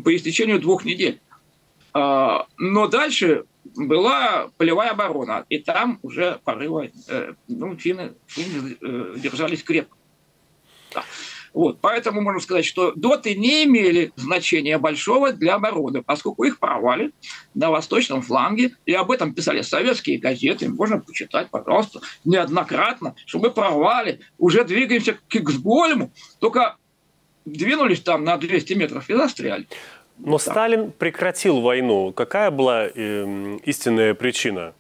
по 0.04 0.16
истечению 0.16 0.60
двух 0.60 0.86
недель. 0.86 1.22
А, 1.94 2.48
но 2.58 2.88
дальше 2.88 3.46
была 3.76 4.50
полевая 4.58 4.92
оборона, 4.92 5.46
и 5.50 5.60
там 5.60 6.00
уже 6.02 6.40
порывы, 6.44 6.92
э, 7.08 7.34
ну, 7.48 7.76
финны, 7.76 8.14
финны 8.28 8.78
э, 8.82 9.16
держались 9.18 9.64
крепко. 9.64 9.98
Да. 10.94 11.04
Вот, 11.54 11.80
поэтому 11.82 12.22
можно 12.22 12.40
сказать, 12.40 12.66
что 12.66 12.94
доты 12.94 13.36
не 13.36 13.66
имели 13.66 14.14
значения 14.16 14.78
большого 14.78 15.34
для 15.34 15.56
обороны, 15.56 16.02
поскольку 16.02 16.44
их 16.44 16.60
порвали 16.60 17.12
на 17.54 17.70
восточном 17.70 18.22
фланге, 18.22 18.72
и 18.86 18.94
об 18.94 19.12
этом 19.12 19.34
писали 19.34 19.62
советские 19.62 20.18
газеты, 20.18 20.70
можно 20.70 21.00
почитать, 21.00 21.50
пожалуйста, 21.50 22.00
неоднократно, 22.24 23.16
что 23.26 23.40
мы 23.40 23.52
порвали, 23.52 24.22
уже 24.38 24.64
двигаемся 24.64 25.14
к 25.14 25.22
Киксгольму, 25.28 26.12
только 26.40 26.78
двинулись 27.44 28.02
там 28.02 28.24
на 28.24 28.38
200 28.38 28.74
метров 28.74 29.10
и 29.10 29.14
застряли. 29.14 29.68
Но 30.20 30.34
да. 30.34 30.40
Сталин 30.40 30.92
прекратил 30.92 31.62
войну. 31.62 32.14
Какая 32.14 32.52
была 32.52 32.86
э, 32.86 33.58
истинная 33.64 34.14
причина? 34.14 34.74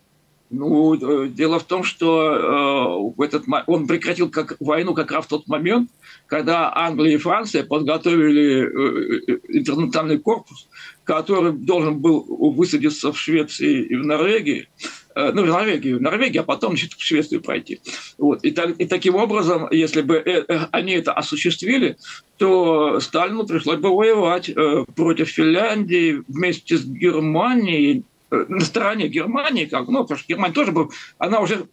Ну, 0.54 0.96
э, 0.96 1.30
дело 1.30 1.60
в 1.60 1.64
том, 1.64 1.86
что 1.86 3.16
э, 3.18 3.24
этот, 3.24 3.46
он 3.68 3.88
прекратил 3.88 4.30
как, 4.30 4.58
войну 4.60 4.94
как 4.94 5.12
раз 5.12 5.26
в 5.26 5.30
тот 5.30 5.48
момент, 5.48 5.90
когда 6.28 6.76
Англия 6.76 7.14
и 7.14 7.18
Франция 7.18 7.64
подготовили 7.64 8.66
э, 8.66 9.34
э 9.34 9.40
интернациональный 9.48 10.20
корпус, 10.20 10.68
который 11.06 11.54
должен 11.54 12.00
был 12.00 12.26
высадиться 12.54 13.14
в 13.14 13.18
Швеции 13.18 13.82
и 13.82 13.96
в 13.96 14.06
Норвегии, 14.06 14.68
э, 15.16 15.32
ну, 15.32 15.44
в 15.44 15.48
Норвегию, 15.48 16.00
в 16.00 16.02
Норвегию, 16.02 16.42
а 16.42 16.46
потом 16.46 16.72
значит, 16.72 16.94
в 16.94 17.02
Швецию 17.02 17.42
пройти. 17.42 17.80
Вот. 18.18 18.44
И, 18.44 18.50
и 18.50 18.86
таким 18.88 19.16
образом, 19.16 19.70
если 19.72 20.02
бы 20.02 20.18
э, 20.18 20.44
э, 20.48 20.68
они 20.72 20.94
это 20.94 21.14
осуществили, 21.14 21.96
то 22.38 23.00
Сталину 23.00 23.46
пришлось 23.46 23.80
бы 23.80 23.96
воевать 23.96 24.50
э, 24.50 24.86
против 24.96 25.30
Финляндии 25.30 26.22
вместе 26.28 26.78
с 26.78 26.84
Германией, 26.86 28.00
э, 28.00 28.04
на 28.32 28.62
стороне 28.62 29.10
Германии, 29.10 29.66
как, 29.66 29.88
ну, 29.88 30.04
потому 30.04 30.18
что 30.18 30.28
Германия 30.28 30.54
тоже 30.54 30.72
был, 30.72 30.92
она 31.18 31.42
уже 31.42 31.68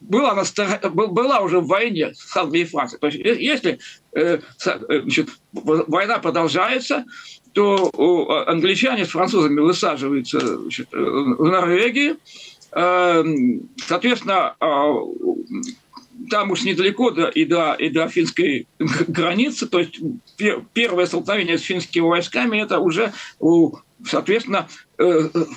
была, 0.00 0.34
на 0.34 0.44
стороне, 0.44 0.78
была 0.90 1.40
уже 1.40 1.60
в 1.60 1.66
войне 1.66 2.14
с 2.14 2.36
Англией 2.36 2.64
и 2.64 2.68
Францией. 2.68 2.98
То 2.98 3.06
есть, 3.08 3.18
если 3.18 3.78
э, 4.14 4.40
значит, 4.58 5.28
война 5.52 6.18
продолжается, 6.18 7.04
то 7.52 7.90
англичане 8.46 9.04
с 9.04 9.10
французами 9.10 9.60
высаживаются 9.60 10.40
значит, 10.40 10.88
в 10.92 11.44
Норвегии, 11.44 12.16
соответственно, 12.70 14.54
а, 14.60 14.92
там 16.30 16.50
уж 16.50 16.64
недалеко 16.64 17.10
до, 17.10 17.28
и, 17.28 17.44
до, 17.44 17.74
и 17.74 17.88
до 17.88 18.08
финской 18.08 18.66
границы, 18.78 19.66
то 19.66 19.78
есть 19.78 20.00
первое 20.72 21.06
столкновение 21.06 21.58
с 21.58 21.62
финскими 21.62 22.02
войсками 22.02 22.58
это 22.60 22.78
уже, 22.78 23.12
соответственно, 24.04 24.68
э, 24.68 24.85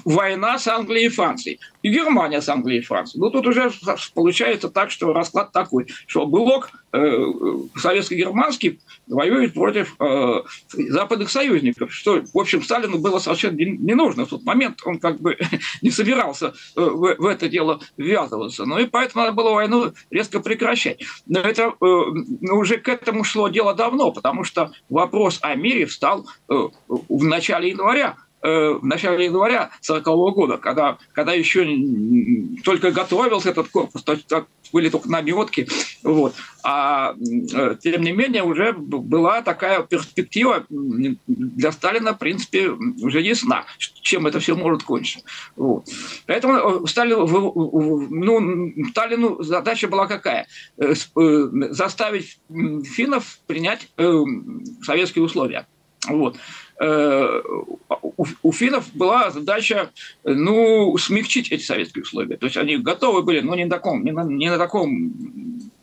война 0.06 0.58
с 0.58 0.68
Англией 0.68 1.08
и 1.08 1.10
Францией. 1.10 1.60
И 1.82 1.90
Германия 1.90 2.42
с 2.42 2.50
Англией 2.50 2.82
и 2.82 2.84
Францией. 2.84 3.22
Ну, 3.22 3.30
тут 3.30 3.48
уже 3.48 3.72
получается 4.14 4.70
так, 4.70 4.92
что 4.92 5.14
расклад 5.14 5.52
такой, 5.52 5.88
что 6.08 6.26
блок 6.26 6.72
э, 6.92 7.26
советско-германский 7.76 8.80
воюет 9.08 9.54
против 9.54 9.96
э, 10.00 10.42
западных 10.74 11.30
союзников, 11.30 11.94
что, 11.94 12.22
в 12.34 12.38
общем, 12.38 12.62
Сталину 12.64 13.00
было 13.00 13.20
совершенно 13.20 13.56
не 13.56 13.94
нужно 13.94 14.26
в 14.26 14.30
тот 14.30 14.44
момент, 14.44 14.82
он 14.86 15.00
как 15.00 15.22
бы 15.22 15.38
не 15.82 15.90
собирался 15.90 16.54
э, 16.76 16.82
в, 16.82 17.16
в 17.18 17.26
это 17.26 17.48
дело 17.48 17.80
ввязываться. 17.98 18.66
Ну 18.66 18.78
и 18.80 18.86
поэтому 18.86 19.24
надо 19.24 19.36
было 19.36 19.52
войну 19.52 19.94
резко 20.10 20.42
прекращать. 20.42 21.02
Но 21.28 21.40
это 21.40 21.74
э, 21.80 21.86
уже 21.86 22.78
к 22.78 22.90
этому 22.90 23.24
шло 23.24 23.48
дело 23.48 23.74
давно, 23.74 24.12
потому 24.12 24.44
что 24.44 24.72
вопрос 24.90 25.40
о 25.42 25.56
мире 25.56 25.86
встал 25.86 26.28
э, 26.50 26.54
в 26.88 27.24
начале 27.24 27.70
января 27.70 28.18
Э, 28.20 28.29
в 28.42 28.86
начале 28.86 29.26
января 29.26 29.72
1940 29.88 30.36
года, 30.36 30.58
когда, 30.58 30.98
когда 31.14 31.34
еще 31.34 31.66
только 32.64 32.92
готовился 32.92 33.50
этот 33.50 33.68
корпус, 33.70 34.04
то 34.04 34.14
есть 34.14 34.28
были 34.72 34.90
только 34.90 35.10
наметки, 35.10 35.68
вот. 36.04 36.36
а 36.64 37.16
э, 37.54 37.76
тем 37.82 38.02
не 38.02 38.12
менее 38.12 38.44
уже 38.44 38.74
была 38.74 39.42
такая 39.42 39.84
перспектива 39.84 40.66
для 40.70 41.72
Сталина, 41.72 42.14
в 42.14 42.20
принципе, 42.20 42.70
уже 42.70 43.22
ясна, 43.22 43.66
чем 43.78 44.28
это 44.28 44.40
все 44.40 44.56
может 44.56 44.84
кончиться. 44.84 45.26
Вот. 45.56 45.88
Поэтому 46.26 46.84
э, 46.84 46.88
Сталину, 46.88 47.26
ну, 48.10 48.74
Сталину 48.92 49.42
задача 49.44 49.88
была 49.88 50.08
какая? 50.08 50.48
Заставить 50.78 52.40
финнов 52.50 53.40
принять 53.48 53.90
советские 54.84 55.24
условия. 55.24 55.68
Вот. 56.08 56.38
Э, 56.82 57.42
у, 58.44 58.52
финнов 58.54 58.86
была 58.94 59.32
задача 59.32 59.90
ну, 60.24 60.98
смягчить 60.98 61.52
эти 61.52 61.64
советские 61.64 62.04
условия. 62.04 62.38
То 62.38 62.46
есть 62.46 62.58
они 62.58 62.78
готовы 62.78 63.22
были, 63.22 63.42
но 63.42 63.56
не 63.56 63.66
на 63.66 63.72
таком, 63.72 64.04
не 64.04 64.12
на, 64.12 64.24
не 64.24 64.50
на 64.50 64.58
таком 64.58 65.14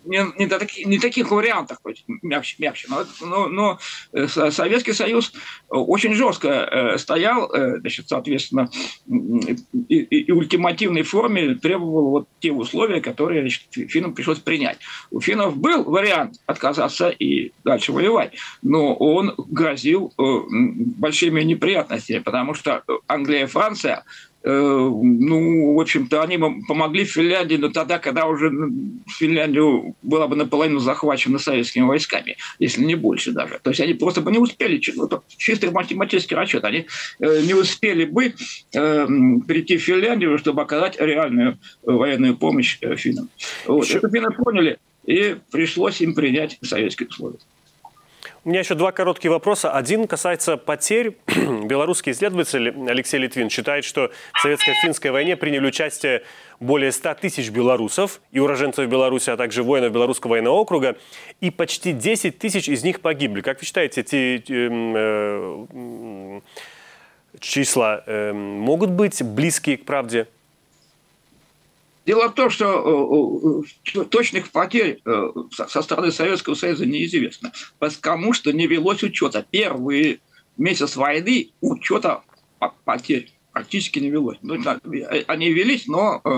не, 0.07 0.25
не, 0.39 0.47
до 0.47 0.59
таки, 0.59 0.85
не 0.85 0.99
таких 0.99 1.31
вариантах, 1.31 1.81
мягче, 2.23 2.57
мягче. 2.59 2.89
Но, 2.89 3.05
но, 3.21 3.49
но 3.49 3.79
э, 4.13 4.29
Советский 4.29 4.93
Союз 4.93 5.33
очень 5.69 6.15
жестко 6.15 6.49
э, 6.49 6.99
стоял, 6.99 7.53
э, 7.53 7.79
значит, 7.81 8.09
соответственно, 8.09 8.71
и, 9.09 9.97
и, 9.99 10.33
ультимативной 10.33 11.03
форме 11.03 11.55
требовал 11.55 12.11
вот 12.11 12.29
те 12.41 12.53
условия, 12.53 13.01
которые 13.01 13.43
значит, 13.43 13.63
финнам 13.91 14.15
пришлось 14.15 14.39
принять. 14.39 14.79
У 15.11 15.21
финнов 15.21 15.57
был 15.57 15.85
вариант 15.85 16.41
отказаться 16.47 17.09
и 17.09 17.53
дальше 17.65 17.93
воевать, 17.93 18.35
но 18.63 18.95
он 18.95 19.35
грозил 19.37 20.13
большими 20.17 21.43
неприятностями, 21.43 22.21
потому 22.21 22.55
что 22.55 22.83
Англия 23.07 23.45
и 23.45 23.47
Франция 23.47 24.05
Э, 24.36 24.36
ну, 24.49 25.75
в 25.75 25.81
общем-то, 25.81 26.23
они 26.23 26.39
помогли 26.39 27.05
Финляндии, 27.05 27.57
но 27.57 27.69
тогда, 27.71 27.99
когда 27.99 28.27
уже 28.27 28.53
Финляндия 29.09 29.93
была 30.03 30.29
бы 30.29 30.37
наполовину 30.37 30.79
захвачена 30.79 31.39
советскими 31.39 31.83
войсками, 31.83 32.37
если 32.61 32.85
не 32.85 32.95
больше 32.95 33.33
даже. 33.33 33.59
То 33.61 33.71
есть 33.71 33.81
они 33.81 33.95
просто 33.95 34.21
бы 34.21 34.31
не 34.31 34.39
успели, 34.39 34.81
ну, 34.95 35.09
чистый 35.37 35.71
математический 35.73 36.37
расчет, 36.37 36.65
они 36.65 36.87
э, 37.19 37.43
не 37.43 37.55
успели 37.55 38.05
бы 38.05 38.35
э, 38.73 39.07
прийти 39.49 39.79
в 39.79 39.83
Финляндию, 39.83 40.39
чтобы 40.39 40.63
оказать 40.63 41.01
реальную 41.01 41.59
военную 41.83 42.37
помощь 42.37 42.79
финнам. 42.97 43.29
Вот. 43.67 43.85
Еще... 43.85 43.99
Это 43.99 44.09
финны 44.09 44.31
поняли, 44.31 44.79
и 45.07 45.37
пришлось 45.51 46.01
им 46.01 46.15
принять 46.15 46.59
советские 46.63 47.09
условия. 47.09 47.39
У 48.47 48.49
меня 48.49 48.61
еще 48.61 48.77
два 48.77 48.93
коротких 48.93 49.29
вопроса. 49.33 49.73
Один 49.73 50.07
касается 50.07 50.57
потерь. 50.57 51.17
Белорусский 51.65 52.13
исследователь 52.13 52.73
Алексей 52.89 53.19
Литвин 53.19 53.51
считает, 53.51 53.85
что 53.85 54.13
в 54.35 54.41
советско-финской 54.41 55.11
войне 55.11 55.37
приняли 55.37 55.67
участие 55.67 56.23
более 56.61 56.93
100 56.93 57.15
тысяч 57.15 57.51
белорусов 57.51 58.21
и 58.31 58.39
уроженцев 58.39 58.89
Беларуси, 58.89 59.31
а 59.31 59.37
также 59.37 59.65
воинов 59.65 59.93
Белорусского 59.93 60.31
военного 60.31 60.55
округа, 60.55 60.97
и 61.41 61.51
почти 61.51 61.93
10 61.93 62.39
тысяч 62.39 62.69
из 62.69 62.85
них 62.85 63.01
погибли. 63.01 63.41
Как 63.41 63.59
вы 63.59 63.67
считаете, 63.67 64.03
эти 64.03 64.45
э, 64.49 65.67
э, 65.75 66.41
числа 67.41 68.05
э, 68.07 68.33
могут 68.33 68.91
быть 68.91 69.25
близкие 69.25 69.77
к 69.77 69.85
правде? 69.85 70.29
Дело 72.07 72.29
в 72.29 72.35
том, 72.35 72.51
что 72.51 73.65
точных 74.09 74.51
потерь 74.51 75.03
со 75.51 75.83
стороны 75.83 76.13
Советского 76.13 76.55
Союза 76.55 76.87
неизвестно, 76.87 77.53
потому 77.79 78.33
что 78.33 78.53
не 78.53 78.67
велось 78.67 79.03
учета. 79.03 79.45
Первые 79.51 80.21
месяц 80.57 80.97
войны 80.97 81.51
учета 81.61 82.23
потерь 82.85 83.33
практически 83.57 83.99
не 84.01 84.11
велось. 84.11 84.37
Ну, 84.43 84.57
э, 84.57 85.25
они 85.27 85.51
велись, 85.51 85.87
но, 85.87 86.21
э, 86.23 86.29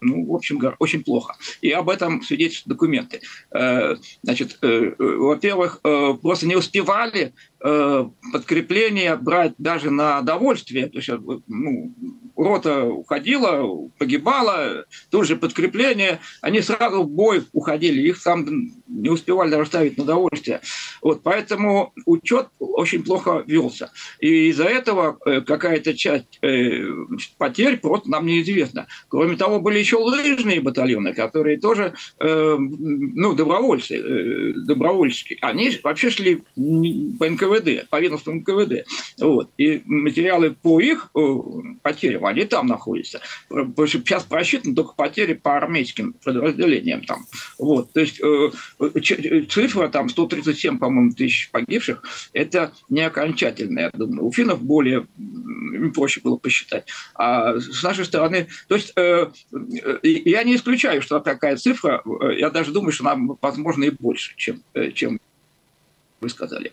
ну, 0.00 0.26
в 0.26 0.34
общем, 0.34 0.60
очень 0.80 1.04
плохо. 1.04 1.36
И 1.60 1.70
об 1.70 1.88
этом 1.88 2.22
свидетельствуют 2.22 2.76
документы. 2.76 3.20
Э, 3.52 3.94
значит, 4.24 4.58
во-первых, 4.60 5.80
просто 5.80 6.48
не 6.48 6.56
успевали 6.56 7.34
подкрепление 7.60 9.16
брать 9.16 9.52
даже 9.58 9.90
на 9.90 10.22
довольствие. 10.22 10.88
То 10.88 10.98
есть, 10.98 11.10
ну, 11.46 11.94
рота 12.36 12.84
уходила, 12.84 13.88
погибала, 13.98 14.84
тут 15.10 15.26
же 15.26 15.36
подкрепление, 15.36 16.20
они 16.40 16.60
сразу 16.62 17.02
в 17.02 17.10
бой 17.10 17.44
уходили, 17.52 18.00
их 18.08 18.22
там 18.22 18.46
не 18.88 19.08
успевали 19.08 19.50
даже 19.50 19.66
ставить 19.66 19.98
на 19.98 20.04
довольствие. 20.04 20.60
Вот, 21.02 21.22
поэтому 21.22 21.92
учет 22.06 22.48
очень 22.58 23.02
плохо 23.02 23.44
велся. 23.46 23.92
И 24.20 24.48
из-за 24.48 24.64
этого 24.64 25.18
э, 25.24 25.40
какая-то 25.42 25.94
часть 25.94 26.38
э, 26.42 26.84
потерь 27.38 27.78
просто 27.78 28.10
нам 28.10 28.26
неизвестна. 28.26 28.86
Кроме 29.08 29.36
того, 29.36 29.60
были 29.60 29.78
еще 29.78 29.96
лыжные 29.96 30.60
батальоны, 30.60 31.14
которые 31.14 31.58
тоже, 31.58 31.94
э, 32.18 32.56
ну, 32.58 33.34
добровольцы, 33.34 33.96
э, 33.96 34.52
добровольческие. 34.54 35.38
Они 35.42 35.70
вообще 35.82 36.10
шли 36.10 36.42
по 36.56 37.28
НКВД, 37.28 37.49
по 37.88 38.00
ведомству 38.00 38.32
НКВД. 38.32 38.86
Вот. 39.18 39.50
И 39.58 39.82
материалы 39.84 40.54
по 40.54 40.80
их 40.80 41.10
э, 41.14 41.36
потерям, 41.82 42.26
они 42.26 42.44
там 42.44 42.66
находятся. 42.66 43.20
Сейчас 43.50 44.24
просчитаны 44.24 44.74
только 44.74 44.94
потери 44.94 45.34
по 45.34 45.56
армейским 45.56 46.14
подразделениям 46.24 47.04
там. 47.04 47.26
Вот. 47.58 47.92
То 47.92 48.00
есть 48.00 48.20
э, 48.20 48.50
цифра 49.48 49.88
там 49.88 50.08
137, 50.08 50.78
по-моему, 50.78 51.12
тысяч 51.12 51.50
погибших, 51.50 52.02
это 52.32 52.72
не 52.88 53.02
окончательная, 53.02 53.90
я 53.92 53.98
думаю. 53.98 54.26
У 54.26 54.32
финнов 54.32 54.62
более 54.62 55.06
проще 55.94 56.20
было 56.20 56.36
посчитать. 56.36 56.86
А 57.14 57.58
с 57.58 57.82
нашей 57.82 58.04
стороны, 58.04 58.48
то 58.68 58.74
есть 58.74 58.92
э, 58.96 59.30
я 60.02 60.44
не 60.44 60.56
исключаю, 60.56 61.02
что 61.02 61.20
такая 61.20 61.56
цифра, 61.56 62.02
я 62.36 62.50
даже 62.50 62.72
думаю, 62.72 62.92
что 62.92 63.08
она, 63.08 63.36
возможно, 63.40 63.84
и 63.84 63.90
больше, 63.90 64.34
чем, 64.36 64.62
э, 64.74 64.92
чем 64.92 65.20
вы 66.20 66.28
сказали. 66.28 66.72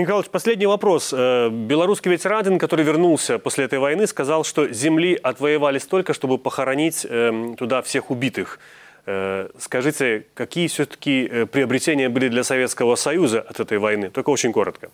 Николаевич, 0.00 0.30
последний 0.30 0.66
вопрос. 0.66 1.14
Э, 1.16 1.50
белорусский 1.50 2.10
ветеранин, 2.10 2.58
который 2.58 2.84
вернулся 2.84 3.38
после 3.38 3.64
этой 3.64 3.78
войны, 3.78 4.06
сказал, 4.08 4.44
что 4.44 4.68
земли 4.72 5.14
отвоевали 5.14 5.78
столько, 5.78 6.14
чтобы 6.14 6.36
похоронить 6.36 7.06
эм, 7.08 7.54
туда 7.56 7.80
всех 7.80 8.10
убитых. 8.10 8.58
Э, 9.06 9.48
скажите, 9.58 10.26
какие 10.34 10.66
все-таки 10.66 11.28
э, 11.30 11.46
приобретения 11.46 12.08
были 12.08 12.28
для 12.28 12.42
Советского 12.42 12.96
Союза 12.96 13.40
от 13.40 13.60
этой 13.60 13.78
войны? 13.78 14.10
Только 14.10 14.30
очень 14.30 14.52
коротко. 14.52 14.90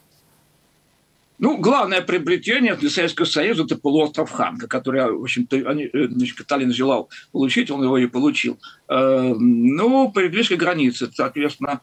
Ну, 1.38 1.56
главное 1.56 2.02
приобретение 2.02 2.74
для 2.74 2.90
Советского 2.90 3.24
Союза– 3.24 3.62
это 3.64 3.76
полуостров 3.78 4.30
Ханка, 4.30 4.68
который, 4.68 5.10
в 5.10 5.22
общем-то, 5.22 5.56
значит, 6.10 6.36
Каталин 6.36 6.70
желал 6.74 7.08
получить, 7.32 7.70
он 7.70 7.82
его 7.82 7.96
и 7.96 8.06
получил. 8.06 8.58
Ну, 8.86 10.12
при 10.12 10.28
близкой 10.28 10.58
границе, 10.58 11.08
соответственно, 11.14 11.80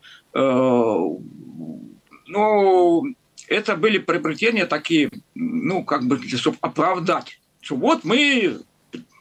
но 2.28 3.04
это 3.48 3.76
были 3.76 3.98
приобретения 3.98 4.66
такие, 4.66 5.10
ну, 5.36 5.84
как 5.84 6.06
бы, 6.06 6.22
чтобы 6.28 6.58
оправдать, 6.62 7.40
что 7.62 7.76
вот 7.76 8.04
мы 8.04 8.62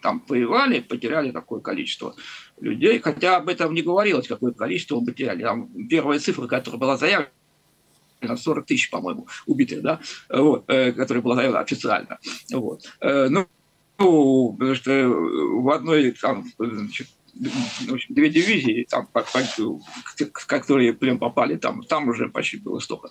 там 0.03 0.23
воевали, 0.29 0.81
потеряли 0.81 1.33
такое 1.33 1.61
количество 1.61 2.15
людей, 2.61 3.01
хотя 3.01 3.37
об 3.37 3.49
этом 3.49 3.75
не 3.75 3.83
говорилось, 3.83 4.29
какое 4.29 4.53
количество 4.53 5.01
мы 5.01 5.07
потеряли. 5.07 5.43
Там 5.43 5.69
первая 5.89 6.19
цифра, 6.19 6.47
которая 6.47 6.79
была 6.79 6.97
заявлена, 6.97 7.31
40 8.23 8.67
тысяч, 8.67 8.91
по-моему, 8.91 9.27
убитых, 9.47 9.83
да, 9.83 10.01
вот, 10.29 10.65
э, 10.69 10.93
которая 10.93 11.23
была 11.23 11.37
заявлена 11.37 11.61
официально. 11.61 12.19
Вот. 12.53 12.83
Э, 13.01 13.29
ну, 13.29 13.47
ну, 13.99 14.53
потому 14.53 14.75
что 14.75 15.09
в 15.09 15.71
одной 15.71 16.11
там, 16.13 16.45
значит, 16.59 17.09
в 17.41 17.93
общем, 17.93 18.15
две 18.15 18.29
дивизии, 18.31 18.87
там, 18.89 19.09
которые 20.47 20.93
плен 20.93 21.19
попали, 21.19 21.57
там, 21.57 21.83
там 21.83 22.09
уже 22.09 22.29
почти 22.29 22.59
было 22.59 22.79
столько. 22.79 23.11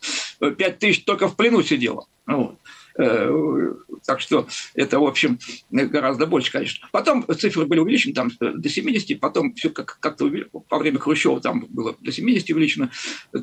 Пять 0.57 0.79
тысяч 0.79 1.03
только 1.03 1.27
в 1.27 1.35
плену 1.35 1.61
сидело. 1.61 2.07
Вот. 2.25 2.57
Э, 2.97 3.73
так 4.05 4.21
что 4.21 4.47
это, 4.73 4.99
в 4.99 5.05
общем, 5.05 5.37
гораздо 5.69 6.25
больше, 6.27 6.51
конечно. 6.51 6.87
Потом 6.91 7.25
цифры 7.37 7.65
были 7.65 7.79
увеличены 7.79 8.13
там, 8.13 8.31
до 8.39 8.69
70, 8.69 9.19
потом 9.19 9.53
все 9.55 9.69
как- 9.69 9.97
как-то 9.99 10.31
во 10.69 10.77
время 10.77 10.99
Хрущева 10.99 11.41
там 11.41 11.65
было 11.69 11.95
до 11.99 12.11
70 12.11 12.49
увеличено. 12.51 12.91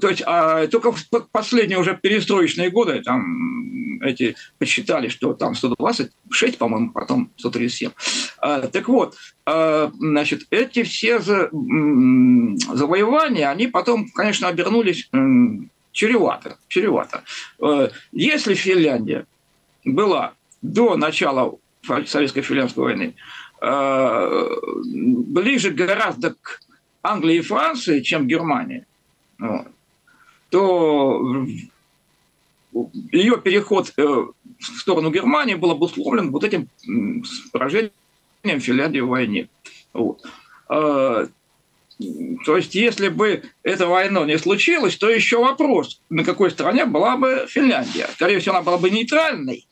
То 0.00 0.08
есть, 0.08 0.22
а 0.24 0.66
только 0.68 0.92
в 0.92 1.04
последние 1.30 1.78
уже 1.78 1.98
перестроечные 2.00 2.70
годы 2.70 3.02
там 3.02 3.61
эти 4.02 4.36
посчитали, 4.58 5.08
что 5.08 5.32
там 5.34 5.54
126, 5.54 6.58
по-моему, 6.58 6.90
потом 6.90 7.30
137. 7.36 7.92
А, 8.38 8.66
так 8.68 8.88
вот, 8.88 9.16
а, 9.46 9.92
значит, 9.94 10.46
эти 10.50 10.82
все 10.82 11.20
завоевания, 11.20 13.50
они 13.50 13.68
потом, 13.68 14.10
конечно, 14.10 14.48
обернулись 14.48 15.08
чревато, 15.92 16.58
чревато. 16.68 17.22
Э, 17.60 17.90
если 18.12 18.54
Финляндия 18.54 19.26
была 19.84 20.32
до 20.62 20.96
начала 20.96 21.58
Советско-финляндской 21.86 22.82
войны 22.82 23.14
э, 23.60 24.48
ближе 24.84 25.70
гораздо 25.70 26.34
к 26.34 26.60
Англии 27.02 27.36
и 27.36 27.42
Франции, 27.42 28.00
чем 28.00 28.26
Германия, 28.26 28.86
вот, 29.38 29.68
то 30.50 31.46
ее 33.12 33.38
переход 33.38 33.92
э, 33.96 34.02
в 34.02 34.32
сторону 34.78 35.10
Германии 35.10 35.54
был 35.54 35.70
обусловлен 35.70 36.30
вот 36.30 36.44
этим 36.44 36.68
поражением 37.52 37.90
Финляндии 38.60 39.00
в 39.00 39.08
войне. 39.08 39.48
Вот. 39.92 40.22
Э, 40.70 41.26
то 42.44 42.56
есть, 42.56 42.74
если 42.74 43.08
бы 43.08 43.42
эта 43.62 43.86
война 43.86 44.24
не 44.24 44.38
случилась, 44.38 44.96
то 44.96 45.08
еще 45.08 45.38
вопрос, 45.38 46.00
на 46.10 46.24
какой 46.24 46.50
стороне 46.50 46.84
была 46.84 47.16
бы 47.16 47.46
Финляндия. 47.48 48.08
Скорее 48.14 48.40
всего, 48.40 48.56
она 48.56 48.64
была 48.64 48.78
бы 48.78 48.90
нейтральной, 48.90 49.66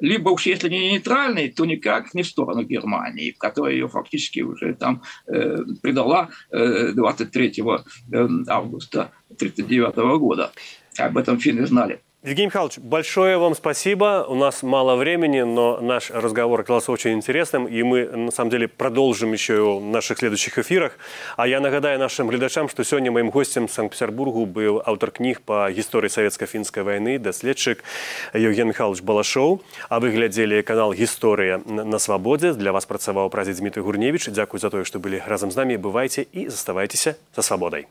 либо 0.00 0.30
уж 0.30 0.46
если 0.46 0.68
не 0.68 0.92
нейтральной, 0.92 1.48
то 1.48 1.64
никак 1.64 2.14
не 2.14 2.22
в 2.22 2.26
сторону 2.26 2.62
Германии, 2.62 3.30
которая 3.30 3.74
ее 3.74 3.88
фактически 3.88 4.40
уже 4.40 4.74
там 4.74 5.02
э, 5.26 5.58
предала 5.82 6.30
э, 6.50 6.92
23 6.92 7.48
э, 7.48 8.28
августа 8.48 9.12
1939 9.36 10.18
года. 10.18 10.52
Об 10.98 11.16
этом 11.16 11.38
финны 11.38 11.66
знали. 11.66 12.00
Евгений 12.24 12.46
Михайлович, 12.46 12.78
большое 12.78 13.36
вам 13.36 13.54
спасибо. 13.54 14.24
У 14.26 14.34
нас 14.34 14.62
мало 14.62 14.96
времени, 14.96 15.42
но 15.42 15.78
наш 15.82 16.10
разговор 16.10 16.60
оказался 16.60 16.90
очень 16.90 17.12
интересным, 17.12 17.66
и 17.66 17.82
мы, 17.82 18.06
на 18.06 18.30
самом 18.30 18.48
деле, 18.50 18.66
продолжим 18.66 19.34
еще 19.34 19.56
его 19.56 19.78
в 19.78 19.84
наших 19.84 20.16
следующих 20.16 20.56
эфирах. 20.56 20.96
А 21.36 21.46
я 21.46 21.60
нагадаю 21.60 21.98
нашим 21.98 22.28
глядачам, 22.28 22.70
что 22.70 22.82
сегодня 22.82 23.12
моим 23.12 23.28
гостем 23.28 23.68
в 23.68 23.72
Санкт-Петербургу 23.74 24.46
был 24.46 24.82
автор 24.86 25.10
книг 25.10 25.42
по 25.42 25.70
истории 25.70 26.08
советско-финской 26.08 26.82
войны, 26.82 27.18
даследчик 27.18 27.84
Евгений 28.32 28.70
Михайлович 28.70 29.02
Балашоў. 29.02 29.60
А 29.90 30.00
вы 30.00 30.10
глядели 30.10 30.62
канал 30.62 30.94
«История 30.94 31.58
на 31.66 31.98
свободе». 31.98 32.54
Для 32.54 32.72
вас 32.72 32.86
працаваў 32.86 33.28
прадзед 33.28 33.58
Дмитрий 33.58 33.82
Гурневич. 33.82 34.28
Дякую 34.28 34.60
за 34.60 34.70
то, 34.70 34.82
что 34.84 34.98
были 34.98 35.22
разом 35.26 35.50
с 35.50 35.56
нами. 35.56 35.76
Бывайте 35.76 36.22
и 36.22 36.48
заставайтесь 36.48 37.06
за 37.36 37.42
свободой. 37.42 37.86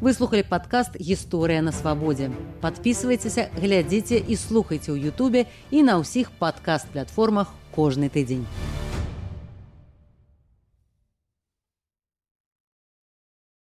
выслухали 0.00 0.42
падкаст 0.42 0.96
гісторыя 1.00 1.62
на 1.62 1.72
свабодзе 1.72 2.30
подписывайтеся 2.60 3.48
глядзіце 3.56 4.20
і 4.20 4.36
слухайце 4.36 4.92
ў 4.92 5.12
Ютубе 5.12 5.46
і 5.70 5.82
на 5.86 5.96
ўсіх 6.00 6.32
падкаст 6.40 6.92
платформах 6.92 7.52
кожны 7.72 8.12
тыдзень 8.12 8.44